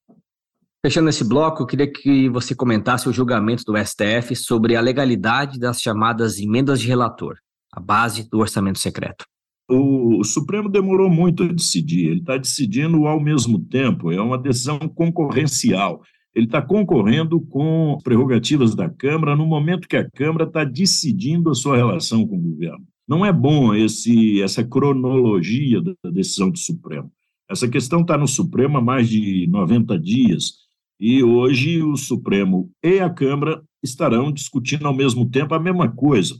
Fechando 0.85 1.09
esse 1.09 1.23
bloco, 1.23 1.63
eu 1.63 1.67
queria 1.67 1.91
que 1.91 2.29
você 2.29 2.53
comentasse 2.55 3.09
o 3.09 3.13
julgamento 3.13 3.63
do 3.63 3.75
STF 3.77 4.35
sobre 4.35 4.75
a 4.75 4.81
legalidade 4.81 5.59
das 5.59 5.81
chamadas 5.81 6.39
emendas 6.39 6.79
de 6.79 6.87
relator, 6.87 7.37
a 7.71 7.79
base 7.79 8.29
do 8.29 8.39
orçamento 8.39 8.79
secreto. 8.79 9.25
O, 9.67 10.23
Supremo 10.23 10.69
demorou 10.69 11.09
muito 11.09 11.43
a 11.43 11.47
decidir, 11.47 12.09
ele 12.09 12.19
está 12.19 12.37
decidindo 12.37 13.07
ao 13.07 13.19
mesmo 13.19 13.59
tempo, 13.59 14.11
é 14.11 14.21
uma 14.21 14.37
decisão 14.37 14.77
concorrencial. 14.79 16.03
Ele 16.35 16.45
está 16.45 16.61
concorrendo 16.61 17.39
com 17.39 17.97
prerrogativas 18.03 18.75
da 18.75 18.89
Câmara 18.89 19.35
no 19.35 19.45
momento 19.45 19.87
que 19.87 19.95
a 19.95 20.09
Câmara 20.09 20.43
está 20.43 20.63
decidindo 20.63 21.49
a 21.49 21.55
sua 21.55 21.77
relação 21.77 22.27
com 22.27 22.37
o 22.37 22.41
governo. 22.41 22.85
Não 23.07 23.25
é 23.25 23.31
bom 23.31 23.73
esse, 23.73 24.41
essa 24.41 24.63
cronologia 24.63 25.81
da 25.81 26.11
decisão 26.11 26.49
do 26.49 26.57
Supremo. 26.57 27.11
Essa 27.49 27.67
questão 27.67 28.01
está 28.01 28.17
no 28.17 28.27
Supremo 28.27 28.77
há 28.77 28.81
mais 28.81 29.07
de 29.07 29.47
90 29.47 29.97
dias 29.99 30.65
e 30.99 31.23
hoje 31.23 31.81
o 31.83 31.95
Supremo 31.95 32.71
e 32.83 32.99
a 32.99 33.09
Câmara 33.09 33.63
estarão 33.83 34.31
discutindo 34.31 34.87
ao 34.87 34.95
mesmo 34.95 35.29
tempo 35.29 35.53
a 35.53 35.59
mesma 35.59 35.89
coisa, 35.91 36.35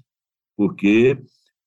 porque 0.58 1.18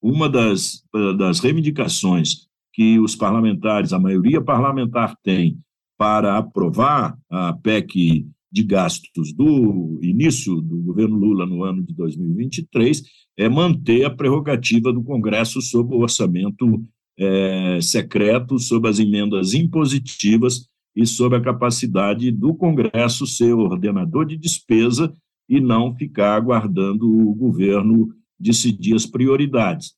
uma 0.00 0.28
das, 0.28 0.82
das 1.16 1.40
reivindicações 1.40 2.46
que 2.72 2.98
os 2.98 3.16
parlamentares, 3.16 3.92
a 3.92 3.98
maioria 3.98 4.40
parlamentar 4.40 5.16
tem 5.22 5.58
para 5.98 6.38
aprovar 6.38 7.18
a 7.28 7.52
PEC 7.52 8.26
de 8.50 8.62
gastos 8.62 9.32
do 9.32 9.98
início 10.02 10.60
do 10.60 10.78
governo 10.78 11.16
Lula 11.16 11.44
no 11.44 11.64
ano 11.64 11.82
de 11.82 11.92
2023 11.94 13.02
é 13.36 13.48
manter 13.48 14.04
a 14.04 14.10
prerrogativa 14.10 14.92
do 14.92 15.02
Congresso 15.02 15.60
sobre 15.60 15.96
o 15.96 16.00
orçamento 16.00 16.84
é, 17.18 17.78
secreto, 17.82 18.58
sobre 18.58 18.88
as 18.88 18.98
emendas 18.98 19.54
impositivas 19.54 20.66
e 20.96 21.04
sobre 21.04 21.38
a 21.38 21.42
capacidade 21.42 22.30
do 22.30 22.54
Congresso 22.54 23.26
ser 23.26 23.52
ordenador 23.52 24.24
de 24.24 24.36
despesa 24.36 25.12
e 25.48 25.60
não 25.60 25.94
ficar 25.94 26.36
aguardando 26.36 27.08
o 27.08 27.34
governo 27.34 28.08
decidir 28.38 28.94
as 28.94 29.06
prioridades. 29.06 29.94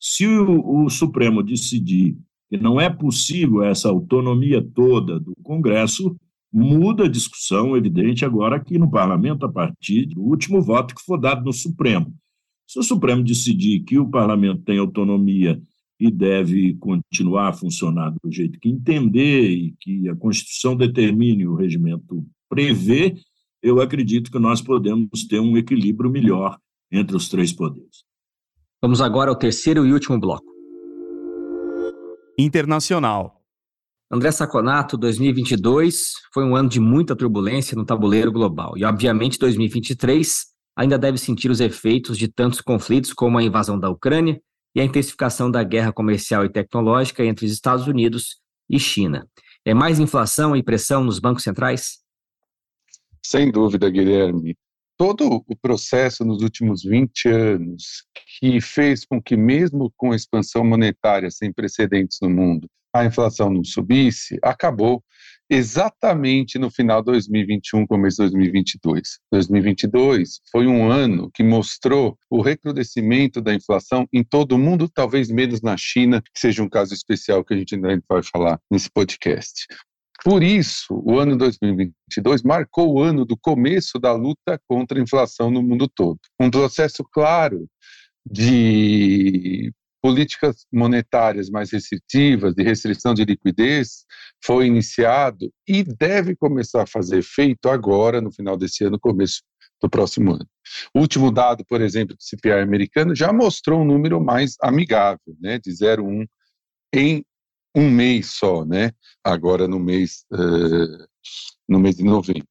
Se 0.00 0.26
o, 0.26 0.84
o 0.84 0.90
Supremo 0.90 1.42
decidir 1.42 2.16
que 2.48 2.56
não 2.56 2.80
é 2.80 2.90
possível 2.90 3.62
essa 3.62 3.88
autonomia 3.88 4.62
toda 4.74 5.18
do 5.18 5.34
Congresso, 5.42 6.16
muda 6.52 7.04
a 7.04 7.08
discussão, 7.08 7.76
evidente, 7.76 8.24
agora 8.24 8.56
aqui 8.56 8.78
no 8.78 8.90
parlamento, 8.90 9.44
a 9.44 9.50
partir 9.50 10.06
do 10.06 10.20
último 10.22 10.62
voto 10.62 10.94
que 10.94 11.02
for 11.02 11.18
dado 11.18 11.44
no 11.44 11.52
Supremo. 11.52 12.14
Se 12.66 12.78
o 12.78 12.82
Supremo 12.82 13.22
decidir 13.24 13.80
que 13.80 13.98
o 13.98 14.08
parlamento 14.08 14.62
tem 14.62 14.78
autonomia 14.78 15.60
e 15.98 16.10
deve 16.10 16.74
continuar 16.74 17.48
a 17.48 17.52
funcionar 17.52 18.14
do 18.22 18.30
jeito 18.30 18.58
que 18.60 18.68
entender 18.68 19.50
e 19.50 19.74
que 19.80 20.08
a 20.08 20.16
Constituição 20.16 20.76
determine 20.76 21.46
o 21.46 21.54
regimento 21.54 22.24
prevê, 22.48 23.16
eu 23.62 23.80
acredito 23.80 24.30
que 24.30 24.38
nós 24.38 24.60
podemos 24.60 25.24
ter 25.26 25.40
um 25.40 25.56
equilíbrio 25.56 26.10
melhor 26.10 26.58
entre 26.94 27.16
os 27.16 27.28
três 27.28 27.52
poderes. 27.52 28.04
Vamos 28.80 29.00
agora 29.00 29.30
ao 29.30 29.36
terceiro 29.36 29.84
e 29.84 29.92
último 29.92 30.18
bloco. 30.18 30.44
Internacional. 32.38 33.42
André 34.10 34.30
Saconato, 34.30 34.96
2022 34.96 36.12
foi 36.32 36.44
um 36.44 36.54
ano 36.54 36.68
de 36.68 36.78
muita 36.78 37.16
turbulência 37.16 37.76
no 37.76 37.84
tabuleiro 37.84 38.30
global 38.30 38.76
e, 38.76 38.84
obviamente, 38.84 39.38
2023 39.38 40.46
ainda 40.76 40.98
deve 40.98 41.18
sentir 41.18 41.50
os 41.50 41.60
efeitos 41.60 42.16
de 42.16 42.28
tantos 42.28 42.60
conflitos 42.60 43.12
como 43.12 43.38
a 43.38 43.42
invasão 43.42 43.78
da 43.78 43.90
Ucrânia 43.90 44.40
e 44.74 44.80
a 44.80 44.84
intensificação 44.84 45.50
da 45.50 45.62
guerra 45.62 45.92
comercial 45.92 46.44
e 46.44 46.48
tecnológica 46.48 47.24
entre 47.24 47.46
os 47.46 47.52
Estados 47.52 47.86
Unidos 47.86 48.40
e 48.68 48.78
China. 48.78 49.26
É 49.64 49.72
mais 49.72 49.98
inflação 49.98 50.54
e 50.54 50.62
pressão 50.62 51.02
nos 51.02 51.18
bancos 51.18 51.42
centrais? 51.42 52.00
Sem 53.24 53.50
dúvida, 53.50 53.88
Guilherme. 53.88 54.56
Todo 54.96 55.44
o 55.48 55.56
processo 55.56 56.24
nos 56.24 56.40
últimos 56.40 56.84
20 56.84 57.28
anos 57.28 58.04
que 58.38 58.60
fez 58.60 59.04
com 59.04 59.20
que, 59.20 59.36
mesmo 59.36 59.92
com 59.96 60.12
a 60.12 60.16
expansão 60.16 60.64
monetária 60.64 61.30
sem 61.30 61.52
precedentes 61.52 62.18
no 62.22 62.30
mundo, 62.30 62.68
a 62.94 63.04
inflação 63.04 63.50
não 63.50 63.64
subisse, 63.64 64.38
acabou 64.40 65.02
exatamente 65.50 66.60
no 66.60 66.70
final 66.70 67.00
de 67.00 67.06
2021, 67.06 67.86
começo 67.88 68.22
de 68.22 68.30
2022. 68.30 69.18
2022 69.32 70.40
foi 70.50 70.68
um 70.68 70.88
ano 70.88 71.28
que 71.34 71.42
mostrou 71.42 72.16
o 72.30 72.40
recrudescimento 72.40 73.40
da 73.40 73.52
inflação 73.52 74.06
em 74.12 74.22
todo 74.22 74.52
o 74.52 74.58
mundo, 74.58 74.88
talvez 74.88 75.28
menos 75.28 75.60
na 75.60 75.76
China, 75.76 76.22
que 76.22 76.40
seja 76.40 76.62
um 76.62 76.68
caso 76.68 76.94
especial 76.94 77.44
que 77.44 77.52
a 77.52 77.56
gente 77.56 77.74
ainda 77.74 78.00
vai 78.08 78.22
falar 78.22 78.60
nesse 78.70 78.88
podcast. 78.88 79.66
Por 80.24 80.42
isso, 80.42 81.02
o 81.04 81.18
ano 81.18 81.36
2022 81.36 82.42
marcou 82.42 82.94
o 82.94 83.02
ano 83.02 83.26
do 83.26 83.36
começo 83.36 83.98
da 83.98 84.12
luta 84.12 84.58
contra 84.66 84.98
a 84.98 85.02
inflação 85.02 85.50
no 85.50 85.62
mundo 85.62 85.86
todo. 85.86 86.18
Um 86.40 86.50
processo 86.50 87.04
claro 87.12 87.68
de 88.24 89.70
políticas 90.02 90.64
monetárias 90.72 91.50
mais 91.50 91.72
restritivas, 91.72 92.54
de 92.54 92.62
restrição 92.62 93.12
de 93.12 93.24
liquidez, 93.26 94.06
foi 94.42 94.66
iniciado 94.66 95.52
e 95.68 95.82
deve 95.82 96.34
começar 96.34 96.84
a 96.84 96.86
fazer 96.86 97.18
efeito 97.18 97.68
agora, 97.68 98.22
no 98.22 98.32
final 98.32 98.56
desse 98.56 98.82
ano, 98.82 98.98
começo 98.98 99.42
do 99.82 99.90
próximo 99.90 100.32
ano. 100.32 100.48
O 100.94 101.00
último 101.00 101.30
dado, 101.30 101.62
por 101.68 101.82
exemplo, 101.82 102.16
do 102.16 102.22
CPI 102.22 102.62
americano 102.62 103.14
já 103.14 103.30
mostrou 103.30 103.82
um 103.82 103.84
número 103.84 104.18
mais 104.22 104.56
amigável, 104.62 105.36
né, 105.38 105.58
de 105.58 105.70
0,1 105.70 106.26
em 106.94 107.22
um 107.74 107.90
mês 107.90 108.30
só, 108.30 108.64
né, 108.64 108.92
agora 109.22 109.66
no 109.66 109.78
mês, 109.78 110.24
uh, 110.32 111.06
no 111.68 111.78
mês 111.80 111.96
de 111.96 112.04
novembro. 112.04 112.46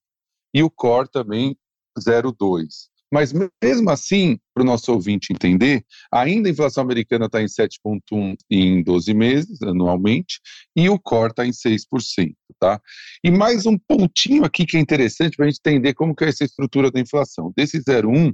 E 0.54 0.62
o 0.62 0.70
core 0.70 1.10
também 1.10 1.58
0,2. 1.98 2.92
Mas 3.14 3.32
mesmo 3.32 3.92
assim, 3.92 4.40
para 4.56 4.64
o 4.64 4.66
nosso 4.66 4.92
ouvinte 4.92 5.32
entender, 5.32 5.86
ainda 6.12 6.50
a 6.50 6.52
inflação 6.52 6.84
americana 6.84 7.28
está 7.28 7.44
em 7.44 7.46
7,1% 7.46 8.38
em 8.50 8.82
12 8.82 9.14
meses, 9.14 9.62
anualmente, 9.62 10.40
e 10.76 10.90
o 10.90 11.00
core 11.00 11.30
está 11.30 11.46
em 11.46 11.52
6%. 11.52 12.34
Tá? 12.60 12.82
E 13.24 13.30
mais 13.30 13.68
um 13.68 13.78
pontinho 13.78 14.44
aqui 14.44 14.66
que 14.66 14.78
é 14.78 14.80
interessante 14.80 15.38
para 15.38 15.46
a 15.46 15.50
gente 15.50 15.60
entender 15.64 15.94
como 15.94 16.16
que 16.16 16.24
é 16.24 16.30
essa 16.30 16.44
estrutura 16.44 16.90
da 16.90 17.00
inflação. 17.00 17.54
Desse 17.56 17.78
0,1, 17.80 18.34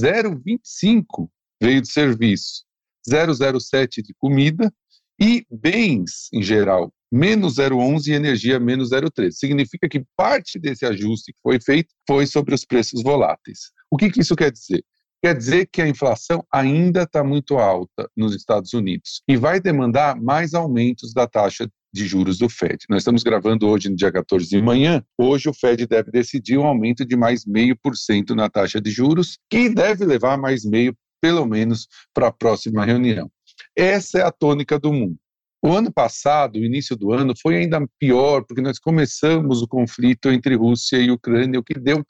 0,25 0.00 1.28
veio 1.60 1.80
de 1.82 1.90
serviço, 1.90 2.64
0,07 3.10 4.00
de 4.00 4.14
comida 4.16 4.72
e 5.20 5.44
bens 5.50 6.28
em 6.32 6.42
geral, 6.42 6.92
menos 7.12 7.56
0,11 7.56 8.06
e 8.08 8.12
energia 8.12 8.58
menos 8.58 8.90
0,13. 8.90 9.32
Significa 9.32 9.88
que 9.88 10.04
parte 10.16 10.58
desse 10.58 10.86
ajuste 10.86 11.32
que 11.32 11.38
foi 11.42 11.60
feito 11.60 11.90
foi 12.06 12.26
sobre 12.26 12.54
os 12.54 12.64
preços 12.64 13.02
voláteis. 13.02 13.70
O 13.90 13.96
que, 13.96 14.10
que 14.10 14.20
isso 14.20 14.36
quer 14.36 14.50
dizer? 14.50 14.82
Quer 15.22 15.36
dizer 15.36 15.68
que 15.70 15.82
a 15.82 15.88
inflação 15.88 16.42
ainda 16.50 17.02
está 17.02 17.22
muito 17.22 17.58
alta 17.58 18.08
nos 18.16 18.34
Estados 18.34 18.72
Unidos 18.72 19.22
e 19.28 19.36
vai 19.36 19.60
demandar 19.60 20.16
mais 20.16 20.54
aumentos 20.54 21.12
da 21.12 21.26
taxa 21.26 21.68
de 21.92 22.06
juros 22.06 22.38
do 22.38 22.48
Fed. 22.48 22.78
Nós 22.88 23.02
estamos 23.02 23.22
gravando 23.22 23.68
hoje 23.68 23.90
no 23.90 23.96
dia 23.96 24.10
14 24.10 24.48
de 24.48 24.62
manhã. 24.62 25.02
Hoje 25.18 25.48
o 25.48 25.52
Fed 25.52 25.86
deve 25.86 26.10
decidir 26.10 26.56
um 26.56 26.64
aumento 26.64 27.04
de 27.04 27.16
mais 27.16 27.44
meio 27.44 27.76
por 27.82 27.96
cento 27.96 28.34
na 28.34 28.48
taxa 28.48 28.80
de 28.80 28.90
juros, 28.90 29.38
que 29.50 29.68
deve 29.68 30.06
levar 30.06 30.38
mais 30.38 30.64
meio, 30.64 30.96
pelo 31.20 31.44
menos, 31.44 31.86
para 32.14 32.28
a 32.28 32.32
próxima 32.32 32.84
reunião. 32.84 33.30
Essa 33.76 34.18
é 34.18 34.22
a 34.22 34.32
tônica 34.32 34.78
do 34.78 34.92
mundo. 34.92 35.16
O 35.62 35.72
ano 35.72 35.92
passado, 35.92 36.56
o 36.56 36.64
início 36.64 36.96
do 36.96 37.12
ano, 37.12 37.34
foi 37.40 37.56
ainda 37.56 37.86
pior, 37.98 38.44
porque 38.44 38.62
nós 38.62 38.78
começamos 38.78 39.60
o 39.60 39.68
conflito 39.68 40.30
entre 40.30 40.54
Rússia 40.54 40.96
e 40.96 41.10
Ucrânia, 41.10 41.60
o 41.60 41.64
que 41.64 41.74
deu 41.74 42.04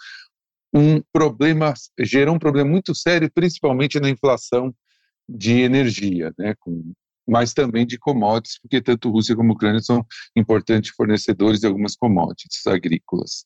um 0.72 1.02
problema, 1.12 1.74
gerou 1.98 2.36
um 2.36 2.38
problema 2.38 2.70
muito 2.70 2.94
sério, 2.94 3.30
principalmente 3.32 3.98
na 3.98 4.08
inflação 4.08 4.72
de 5.28 5.60
energia, 5.60 6.32
né, 6.38 6.54
com, 6.60 6.92
mas 7.26 7.52
também 7.52 7.84
de 7.84 7.98
commodities, 7.98 8.58
porque 8.60 8.80
tanto 8.80 9.10
Rússia 9.10 9.34
como 9.34 9.52
Ucrânia 9.52 9.80
são 9.80 10.04
importantes 10.36 10.92
fornecedores 10.94 11.60
de 11.60 11.66
algumas 11.66 11.96
commodities 11.96 12.66
agrícolas. 12.66 13.44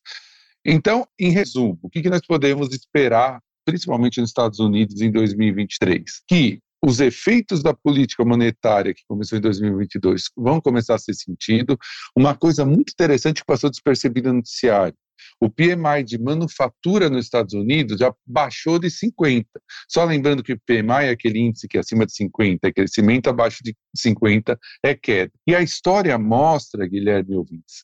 Então, 0.65 1.07
em 1.19 1.31
resumo, 1.31 1.79
o 1.83 1.91
que, 1.91 2.03
que 2.03 2.11
nós 2.11 2.23
podemos 2.27 2.75
esperar, 2.75 3.41
principalmente 3.67 4.21
nos 4.21 4.31
Estados 4.31 4.59
Unidos, 4.59 5.01
em 5.01 5.11
2023? 5.11 6.23
Que 6.27 6.61
os 6.85 7.01
efeitos 7.01 7.63
da 7.63 7.73
política 7.73 8.25
monetária 8.25 8.93
que 8.93 9.03
começou 9.09 9.39
em 9.39 9.41
2022 9.41 10.25
vão 10.37 10.61
começar 10.61 10.97
a 10.97 10.99
ser 10.99 11.15
sentido. 11.15 11.79
Uma 12.17 12.37
coisa 12.37 12.65
muito 12.67 12.91
interessante 12.91 13.41
que 13.41 13.47
passou 13.47 13.71
despercebida 13.71 14.29
no 14.29 14.37
noticiário, 14.37 14.95
o 15.41 15.49
PMI 15.49 16.05
de 16.05 16.19
manufatura 16.19 17.09
nos 17.09 17.25
Estados 17.25 17.55
Unidos 17.55 17.99
já 17.99 18.13
baixou 18.27 18.79
de 18.79 18.91
50. 18.91 19.49
Só 19.89 20.05
lembrando 20.05 20.43
que 20.43 20.53
o 20.53 20.61
PMI 20.67 21.07
é 21.07 21.11
aquele 21.11 21.39
índice 21.39 21.69
que 21.69 21.77
é 21.77 21.81
acima 21.81 22.05
de 22.05 22.15
50, 22.15 22.69
é 22.69 22.73
crescimento 22.73 23.29
abaixo 23.29 23.63
de 23.63 23.75
50 23.97 24.59
é 24.85 24.95
queda. 24.95 25.33
E 25.47 25.55
a 25.55 25.63
história 25.63 26.19
mostra, 26.19 26.87
Guilherme 26.87 27.37
ouvintes, 27.37 27.83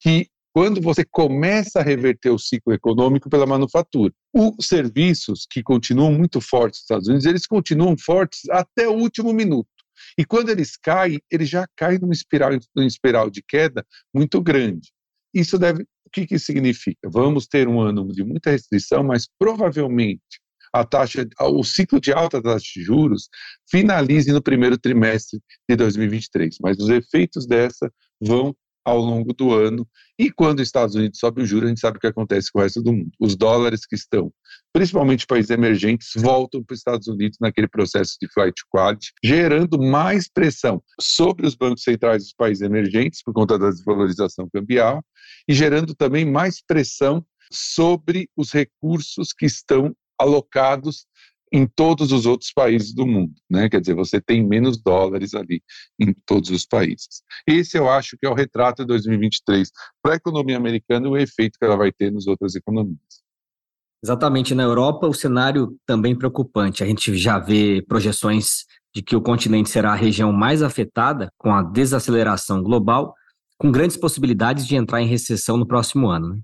que 0.00 0.28
quando 0.54 0.80
você 0.80 1.04
começa 1.04 1.80
a 1.80 1.82
reverter 1.82 2.30
o 2.30 2.38
ciclo 2.38 2.72
econômico 2.72 3.30
pela 3.30 3.46
manufatura. 3.46 4.12
Os 4.34 4.66
serviços 4.66 5.46
que 5.50 5.62
continuam 5.62 6.12
muito 6.12 6.40
fortes 6.40 6.80
nos 6.80 6.84
Estados 6.84 7.08
Unidos, 7.08 7.26
eles 7.26 7.46
continuam 7.46 7.96
fortes 7.96 8.42
até 8.50 8.86
o 8.88 8.92
último 8.92 9.32
minuto. 9.32 9.68
E 10.18 10.24
quando 10.24 10.50
eles 10.50 10.76
caem, 10.76 11.20
eles 11.30 11.48
já 11.48 11.66
caem 11.76 11.98
numa 11.98 12.12
espiral, 12.12 12.50
numa 12.74 12.86
espiral 12.86 13.30
de 13.30 13.42
queda 13.42 13.84
muito 14.14 14.42
grande. 14.42 14.90
Isso 15.34 15.58
deve 15.58 15.86
que, 16.12 16.26
que 16.26 16.38
significa? 16.38 17.08
Vamos 17.10 17.46
ter 17.46 17.66
um 17.66 17.80
ano 17.80 18.06
de 18.08 18.22
muita 18.22 18.50
restrição, 18.50 19.02
mas 19.02 19.26
provavelmente 19.38 20.40
a 20.72 20.84
taxa, 20.84 21.26
o 21.40 21.64
ciclo 21.64 22.00
de 22.00 22.12
alta 22.12 22.40
taxa 22.42 22.64
de 22.74 22.82
juros 22.82 23.28
finalize 23.70 24.30
no 24.30 24.42
primeiro 24.42 24.78
trimestre 24.78 25.40
de 25.68 25.76
2023, 25.76 26.56
mas 26.62 26.78
os 26.78 26.88
efeitos 26.88 27.46
dessa 27.46 27.92
vão 28.20 28.54
ao 28.84 28.98
longo 28.98 29.32
do 29.32 29.52
ano. 29.52 29.86
E 30.18 30.30
quando 30.30 30.60
os 30.60 30.68
Estados 30.68 30.94
Unidos 30.94 31.18
sobe 31.18 31.42
o 31.42 31.46
juro, 31.46 31.66
a 31.66 31.68
gente 31.68 31.80
sabe 31.80 31.96
o 31.96 32.00
que 32.00 32.06
acontece 32.06 32.50
com 32.50 32.58
o 32.58 32.62
resto 32.62 32.82
do 32.82 32.92
mundo. 32.92 33.10
Os 33.20 33.36
dólares 33.36 33.86
que 33.86 33.94
estão, 33.94 34.32
principalmente 34.72 35.26
países 35.26 35.50
emergentes, 35.50 36.10
voltam 36.16 36.62
para 36.62 36.74
os 36.74 36.80
Estados 36.80 37.08
Unidos 37.08 37.38
naquele 37.40 37.68
processo 37.68 38.16
de 38.20 38.28
flight 38.32 38.62
quality, 38.70 39.12
gerando 39.24 39.80
mais 39.80 40.28
pressão 40.28 40.82
sobre 41.00 41.46
os 41.46 41.54
bancos 41.54 41.82
centrais 41.82 42.24
dos 42.24 42.32
países 42.32 42.62
emergentes, 42.62 43.22
por 43.22 43.32
conta 43.32 43.58
da 43.58 43.70
desvalorização 43.70 44.48
cambial, 44.52 45.04
e 45.48 45.54
gerando 45.54 45.94
também 45.94 46.24
mais 46.24 46.62
pressão 46.64 47.24
sobre 47.52 48.28
os 48.36 48.52
recursos 48.52 49.32
que 49.32 49.46
estão 49.46 49.94
alocados 50.18 51.06
em 51.52 51.66
todos 51.66 52.12
os 52.12 52.24
outros 52.24 52.50
países 52.50 52.94
do 52.94 53.06
mundo, 53.06 53.34
né? 53.48 53.68
Quer 53.68 53.80
dizer, 53.80 53.94
você 53.94 54.20
tem 54.20 54.42
menos 54.42 54.80
dólares 54.80 55.34
ali 55.34 55.62
em 56.00 56.14
todos 56.24 56.50
os 56.50 56.64
países. 56.64 57.22
Esse 57.46 57.76
eu 57.76 57.90
acho 57.90 58.16
que 58.18 58.26
é 58.26 58.30
o 58.30 58.34
retrato 58.34 58.82
de 58.82 58.86
2023 58.86 59.70
para 60.02 60.14
a 60.14 60.16
economia 60.16 60.56
americana 60.56 61.06
e 61.06 61.10
o 61.10 61.16
efeito 61.16 61.58
que 61.58 61.64
ela 61.64 61.76
vai 61.76 61.92
ter 61.92 62.10
nas 62.10 62.26
outras 62.26 62.54
economias. 62.54 62.98
Exatamente, 64.02 64.54
na 64.54 64.62
Europa 64.62 65.06
o 65.06 65.14
cenário 65.14 65.76
também 65.86 66.16
preocupante. 66.16 66.82
A 66.82 66.86
gente 66.86 67.14
já 67.16 67.38
vê 67.38 67.84
projeções 67.86 68.64
de 68.94 69.02
que 69.02 69.14
o 69.14 69.22
continente 69.22 69.70
será 69.70 69.92
a 69.92 69.96
região 69.96 70.32
mais 70.32 70.62
afetada 70.62 71.30
com 71.38 71.54
a 71.54 71.62
desaceleração 71.62 72.62
global, 72.62 73.14
com 73.58 73.70
grandes 73.70 73.96
possibilidades 73.96 74.66
de 74.66 74.74
entrar 74.74 75.00
em 75.00 75.06
recessão 75.06 75.56
no 75.56 75.66
próximo 75.66 76.08
ano. 76.08 76.30
Né? 76.30 76.40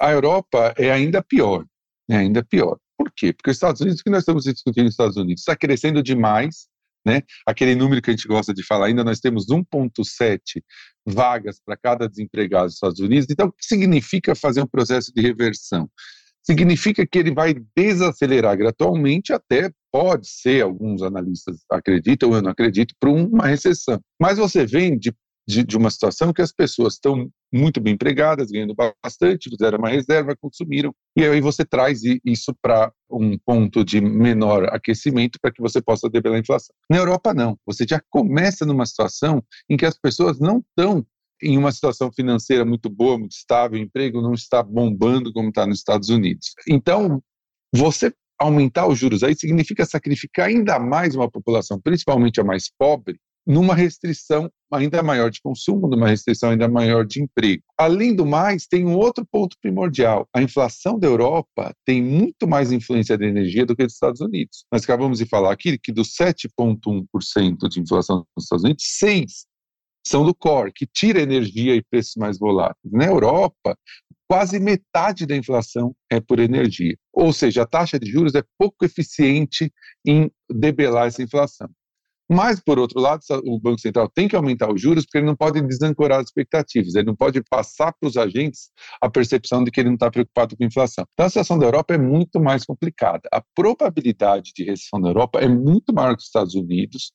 A 0.00 0.12
Europa 0.12 0.74
é 0.76 0.90
ainda 0.90 1.22
pior, 1.22 1.64
é 2.10 2.16
ainda 2.16 2.44
pior. 2.44 2.76
Por 3.02 3.10
quê? 3.16 3.32
Porque 3.32 3.50
os 3.50 3.56
Estados 3.56 3.80
Unidos, 3.80 4.00
o 4.00 4.04
que 4.04 4.10
nós 4.10 4.20
estamos 4.20 4.44
discutindo 4.44 4.84
nos 4.84 4.92
Estados 4.92 5.16
Unidos, 5.16 5.40
está 5.40 5.56
crescendo 5.56 6.00
demais, 6.04 6.68
né? 7.04 7.22
Aquele 7.44 7.74
número 7.74 8.00
que 8.00 8.10
a 8.10 8.12
gente 8.12 8.28
gosta 8.28 8.54
de 8.54 8.64
falar, 8.64 8.86
ainda 8.86 9.02
nós 9.02 9.18
temos 9.18 9.46
1,7 9.46 10.62
vagas 11.04 11.60
para 11.64 11.76
cada 11.76 12.08
desempregado 12.08 12.66
nos 12.66 12.74
Estados 12.74 13.00
Unidos. 13.00 13.26
Então, 13.28 13.48
o 13.48 13.52
que 13.52 13.66
significa 13.66 14.36
fazer 14.36 14.62
um 14.62 14.68
processo 14.68 15.12
de 15.12 15.20
reversão? 15.20 15.90
Significa 16.44 17.04
que 17.04 17.18
ele 17.18 17.34
vai 17.34 17.56
desacelerar 17.76 18.56
gradualmente, 18.56 19.32
até 19.32 19.68
pode 19.90 20.28
ser, 20.28 20.62
alguns 20.62 21.02
analistas 21.02 21.56
acreditam, 21.72 22.32
eu 22.32 22.40
não 22.40 22.52
acredito, 22.52 22.94
para 23.00 23.10
uma 23.10 23.48
recessão. 23.48 24.00
Mas 24.20 24.38
você 24.38 24.64
vem 24.64 24.96
de 24.96 25.12
de, 25.52 25.64
de, 25.64 25.76
uma 25.76 25.90
situação 25.90 26.32
que 26.32 26.42
as 26.42 26.52
pessoas 26.52 26.94
estão 26.94 27.28
muito 27.52 27.80
bem 27.80 27.94
empregadas, 27.94 28.50
ganhando 28.50 28.74
bastante, 28.74 29.50
fizeram 29.50 29.78
uma 29.78 29.90
reserva, 29.90 30.36
consumiram, 30.40 30.94
e 31.16 31.24
aí 31.24 31.40
você 31.40 31.64
traz 31.64 32.00
isso 32.24 32.54
para 32.62 32.92
um 33.10 33.36
ponto 33.38 33.84
de 33.84 34.00
menor 34.00 34.64
aquecimento 34.74 35.38
para 35.40 35.52
que 35.52 35.60
você 35.60 35.82
possa 35.82 36.08
debelar 36.08 36.38
a 36.38 36.40
inflação. 36.40 36.74
Na 36.90 36.96
Europa, 36.96 37.34
não. 37.34 37.58
Você 37.66 37.84
já 37.88 38.00
começa 38.10 38.64
numa 38.64 38.86
situação 38.86 39.42
em 39.68 39.76
que 39.76 39.84
as 39.84 39.98
pessoas 39.98 40.40
não 40.40 40.58
estão 40.58 41.06
em 41.42 41.58
uma 41.58 41.72
situação 41.72 42.10
financeira 42.12 42.64
muito 42.64 42.88
boa, 42.88 43.18
muito 43.18 43.32
estável, 43.32 43.78
o 43.78 43.82
emprego 43.82 44.22
não 44.22 44.32
está 44.32 44.62
bombando 44.62 45.32
como 45.32 45.48
está 45.48 45.66
nos 45.66 45.78
Estados 45.78 46.08
Unidos. 46.08 46.54
Então, 46.68 47.22
você 47.74 48.12
aumentar 48.38 48.86
os 48.86 48.98
juros 48.98 49.22
aí 49.22 49.34
significa 49.34 49.84
sacrificar 49.84 50.48
ainda 50.48 50.78
mais 50.78 51.14
uma 51.14 51.30
população, 51.30 51.80
principalmente 51.80 52.40
a 52.40 52.44
mais 52.44 52.70
pobre, 52.78 53.18
numa 53.46 53.74
restrição 53.74 54.50
ainda 54.72 55.02
maior 55.02 55.30
de 55.30 55.40
consumo, 55.42 55.88
numa 55.88 56.08
restrição 56.08 56.50
ainda 56.50 56.68
maior 56.68 57.04
de 57.04 57.22
emprego. 57.22 57.62
Além 57.76 58.14
do 58.14 58.24
mais, 58.24 58.66
tem 58.66 58.86
um 58.86 58.96
outro 58.96 59.26
ponto 59.30 59.56
primordial. 59.60 60.28
A 60.34 60.42
inflação 60.42 60.98
da 60.98 61.06
Europa 61.06 61.74
tem 61.84 62.02
muito 62.02 62.46
mais 62.46 62.72
influência 62.72 63.18
da 63.18 63.26
energia 63.26 63.66
do 63.66 63.76
que 63.76 63.84
dos 63.84 63.94
Estados 63.94 64.20
Unidos. 64.20 64.64
Nós 64.72 64.84
acabamos 64.84 65.18
de 65.18 65.26
falar 65.26 65.52
aqui 65.52 65.78
que 65.78 65.92
dos 65.92 66.14
7,1% 66.16 67.68
de 67.68 67.80
inflação 67.80 68.26
nos 68.36 68.44
Estados 68.44 68.64
Unidos, 68.64 68.84
6 68.98 69.46
são 70.06 70.24
do 70.24 70.34
core, 70.34 70.72
que 70.72 70.86
tira 70.86 71.20
energia 71.20 71.74
e 71.74 71.82
preços 71.82 72.16
mais 72.16 72.38
voláteis. 72.38 72.92
Na 72.92 73.06
Europa, 73.06 73.76
quase 74.28 74.58
metade 74.58 75.26
da 75.26 75.36
inflação 75.36 75.94
é 76.10 76.20
por 76.20 76.40
energia. 76.40 76.96
Ou 77.12 77.32
seja, 77.32 77.62
a 77.62 77.66
taxa 77.66 77.98
de 77.98 78.10
juros 78.10 78.34
é 78.34 78.42
pouco 78.58 78.84
eficiente 78.84 79.72
em 80.06 80.30
debelar 80.50 81.06
essa 81.06 81.22
inflação. 81.22 81.68
Mas, 82.32 82.58
por 82.58 82.78
outro 82.78 82.98
lado, 82.98 83.20
o 83.44 83.60
Banco 83.60 83.78
Central 83.78 84.08
tem 84.08 84.26
que 84.26 84.34
aumentar 84.34 84.72
os 84.72 84.80
juros 84.80 85.04
porque 85.04 85.18
ele 85.18 85.26
não 85.26 85.36
pode 85.36 85.60
desancorar 85.60 86.20
as 86.20 86.28
expectativas, 86.28 86.94
ele 86.94 87.04
não 87.04 87.14
pode 87.14 87.42
passar 87.42 87.92
para 87.92 88.08
os 88.08 88.16
agentes 88.16 88.70
a 89.02 89.10
percepção 89.10 89.62
de 89.62 89.70
que 89.70 89.78
ele 89.78 89.90
não 89.90 89.96
está 89.96 90.10
preocupado 90.10 90.56
com 90.56 90.64
a 90.64 90.66
inflação. 90.66 91.04
Então, 91.12 91.26
a 91.26 91.28
situação 91.28 91.58
da 91.58 91.66
Europa 91.66 91.92
é 91.92 91.98
muito 91.98 92.40
mais 92.40 92.64
complicada. 92.64 93.28
A 93.30 93.42
probabilidade 93.54 94.52
de 94.56 94.64
recessão 94.64 94.98
na 94.98 95.10
Europa 95.10 95.40
é 95.40 95.48
muito 95.48 95.92
maior 95.92 96.16
que 96.16 96.22
os 96.22 96.26
Estados 96.26 96.54
Unidos 96.54 97.12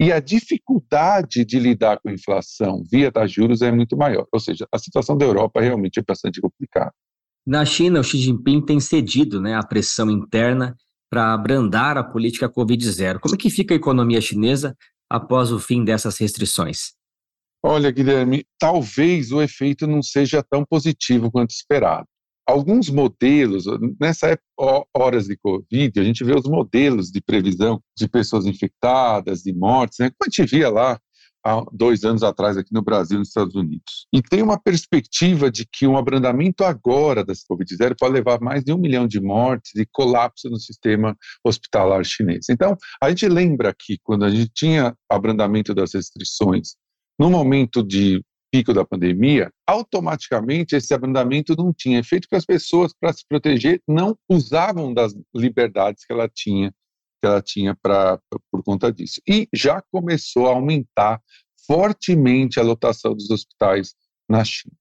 e 0.00 0.12
a 0.12 0.20
dificuldade 0.20 1.44
de 1.44 1.58
lidar 1.58 1.98
com 2.00 2.08
a 2.08 2.12
inflação 2.12 2.84
via 2.88 3.10
taxa 3.10 3.34
juros 3.34 3.62
é 3.62 3.72
muito 3.72 3.96
maior. 3.96 4.24
Ou 4.32 4.38
seja, 4.38 4.68
a 4.72 4.78
situação 4.78 5.16
da 5.16 5.26
Europa 5.26 5.60
realmente 5.60 5.98
é 5.98 6.02
bastante 6.06 6.40
complicada. 6.40 6.92
Na 7.44 7.64
China, 7.64 7.98
o 7.98 8.04
Xi 8.04 8.18
Jinping 8.18 8.64
tem 8.64 8.78
cedido 8.78 9.40
né, 9.40 9.56
à 9.56 9.62
pressão 9.64 10.08
interna 10.08 10.76
para 11.10 11.34
abrandar 11.34 11.98
a 11.98 12.04
política 12.04 12.48
Covid-0. 12.48 13.18
Como 13.18 13.34
é 13.34 13.38
que 13.38 13.50
fica 13.50 13.74
a 13.74 13.76
economia 13.76 14.20
chinesa 14.20 14.76
após 15.10 15.50
o 15.50 15.58
fim 15.58 15.84
dessas 15.84 16.16
restrições? 16.18 16.92
Olha, 17.62 17.90
Guilherme, 17.90 18.46
talvez 18.58 19.32
o 19.32 19.42
efeito 19.42 19.86
não 19.86 20.02
seja 20.02 20.42
tão 20.42 20.64
positivo 20.64 21.30
quanto 21.30 21.50
esperado. 21.50 22.06
Alguns 22.46 22.88
modelos, 22.88 23.64
nessa 24.00 24.28
época, 24.28 24.86
horas 24.96 25.26
de 25.26 25.36
Covid, 25.36 26.00
a 26.00 26.04
gente 26.04 26.24
vê 26.24 26.34
os 26.34 26.46
modelos 26.46 27.10
de 27.10 27.20
previsão 27.20 27.80
de 27.96 28.08
pessoas 28.08 28.46
infectadas, 28.46 29.42
de 29.42 29.52
mortes, 29.52 29.98
né? 29.98 30.10
como 30.10 30.26
a 30.26 30.30
gente 30.30 30.50
via 30.50 30.70
lá 30.70 30.98
há 31.44 31.64
dois 31.72 32.04
anos 32.04 32.22
atrás 32.22 32.56
aqui 32.56 32.72
no 32.72 32.82
Brasil 32.82 33.16
e 33.16 33.18
nos 33.18 33.28
Estados 33.28 33.54
Unidos. 33.54 34.06
E 34.12 34.22
tem 34.22 34.42
uma 34.42 34.60
perspectiva 34.60 35.50
de 35.50 35.66
que 35.66 35.86
um 35.86 35.96
abrandamento 35.96 36.64
agora 36.64 37.24
da 37.24 37.32
Covid-0 37.32 37.94
pode 37.98 38.14
levar 38.14 38.40
mais 38.40 38.62
de 38.62 38.72
um 38.72 38.78
milhão 38.78 39.06
de 39.06 39.20
mortes 39.20 39.74
e 39.76 39.86
colapso 39.90 40.48
no 40.48 40.58
sistema 40.58 41.16
hospitalar 41.44 42.04
chinês. 42.04 42.46
Então, 42.50 42.76
a 43.02 43.08
gente 43.08 43.28
lembra 43.28 43.74
que 43.76 43.98
quando 44.02 44.24
a 44.24 44.30
gente 44.30 44.50
tinha 44.54 44.94
abrandamento 45.08 45.74
das 45.74 45.94
restrições 45.94 46.76
no 47.18 47.30
momento 47.30 47.82
de 47.82 48.22
pico 48.52 48.74
da 48.74 48.84
pandemia, 48.84 49.50
automaticamente 49.66 50.74
esse 50.74 50.92
abrandamento 50.92 51.54
não 51.56 51.72
tinha 51.72 52.00
efeito 52.00 52.22
porque 52.22 52.36
as 52.36 52.44
pessoas, 52.44 52.92
para 52.98 53.12
se 53.12 53.24
proteger, 53.28 53.80
não 53.86 54.16
usavam 54.28 54.92
das 54.92 55.14
liberdades 55.34 56.04
que 56.04 56.12
ela 56.12 56.28
tinha 56.28 56.72
que 57.20 57.26
ela 57.26 57.42
tinha 57.42 57.76
pra, 57.80 58.18
por 58.50 58.62
conta 58.62 58.92
disso. 58.92 59.20
E 59.28 59.48
já 59.54 59.82
começou 59.92 60.48
a 60.48 60.54
aumentar 60.54 61.20
fortemente 61.66 62.58
a 62.58 62.62
lotação 62.62 63.14
dos 63.14 63.30
hospitais 63.30 63.94
na 64.28 64.44
China. 64.44 64.74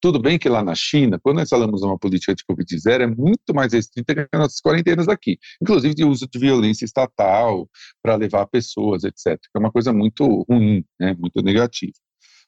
Tudo 0.00 0.20
bem 0.20 0.36
que 0.36 0.48
lá 0.48 0.64
na 0.64 0.74
China, 0.74 1.20
quando 1.22 1.36
nós 1.36 1.48
falamos 1.48 1.82
uma 1.82 1.96
política 1.96 2.34
de 2.34 2.42
Covid-0, 2.42 3.02
é 3.02 3.06
muito 3.06 3.54
mais 3.54 3.72
restrita 3.72 4.12
que 4.12 4.20
as 4.32 4.40
nossas 4.40 4.60
quarentenas 4.60 5.06
aqui, 5.06 5.38
inclusive 5.62 5.94
de 5.94 6.04
uso 6.04 6.26
de 6.28 6.38
violência 6.40 6.84
estatal 6.84 7.70
para 8.02 8.16
levar 8.16 8.46
pessoas, 8.46 9.04
etc., 9.04 9.38
que 9.38 9.56
é 9.56 9.58
uma 9.60 9.70
coisa 9.70 9.92
muito 9.92 10.44
ruim, 10.50 10.84
né, 10.98 11.14
muito 11.16 11.40
negativa. 11.40 11.92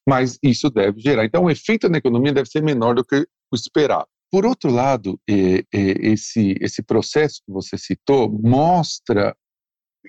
Mas 0.08 0.36
isso 0.42 0.68
deve 0.68 1.00
gerar. 1.00 1.24
Então, 1.24 1.44
o 1.44 1.50
efeito 1.50 1.88
na 1.88 1.98
economia 1.98 2.32
deve 2.32 2.48
ser 2.48 2.60
menor 2.60 2.96
do 2.96 3.04
que 3.04 3.24
o 3.52 3.54
esperado. 3.54 4.08
Por 4.34 4.44
outro 4.44 4.68
lado, 4.68 5.16
é, 5.30 5.58
é, 5.72 6.08
esse, 6.10 6.56
esse 6.60 6.82
processo 6.82 7.40
que 7.46 7.52
você 7.52 7.78
citou 7.78 8.28
mostra, 8.28 9.32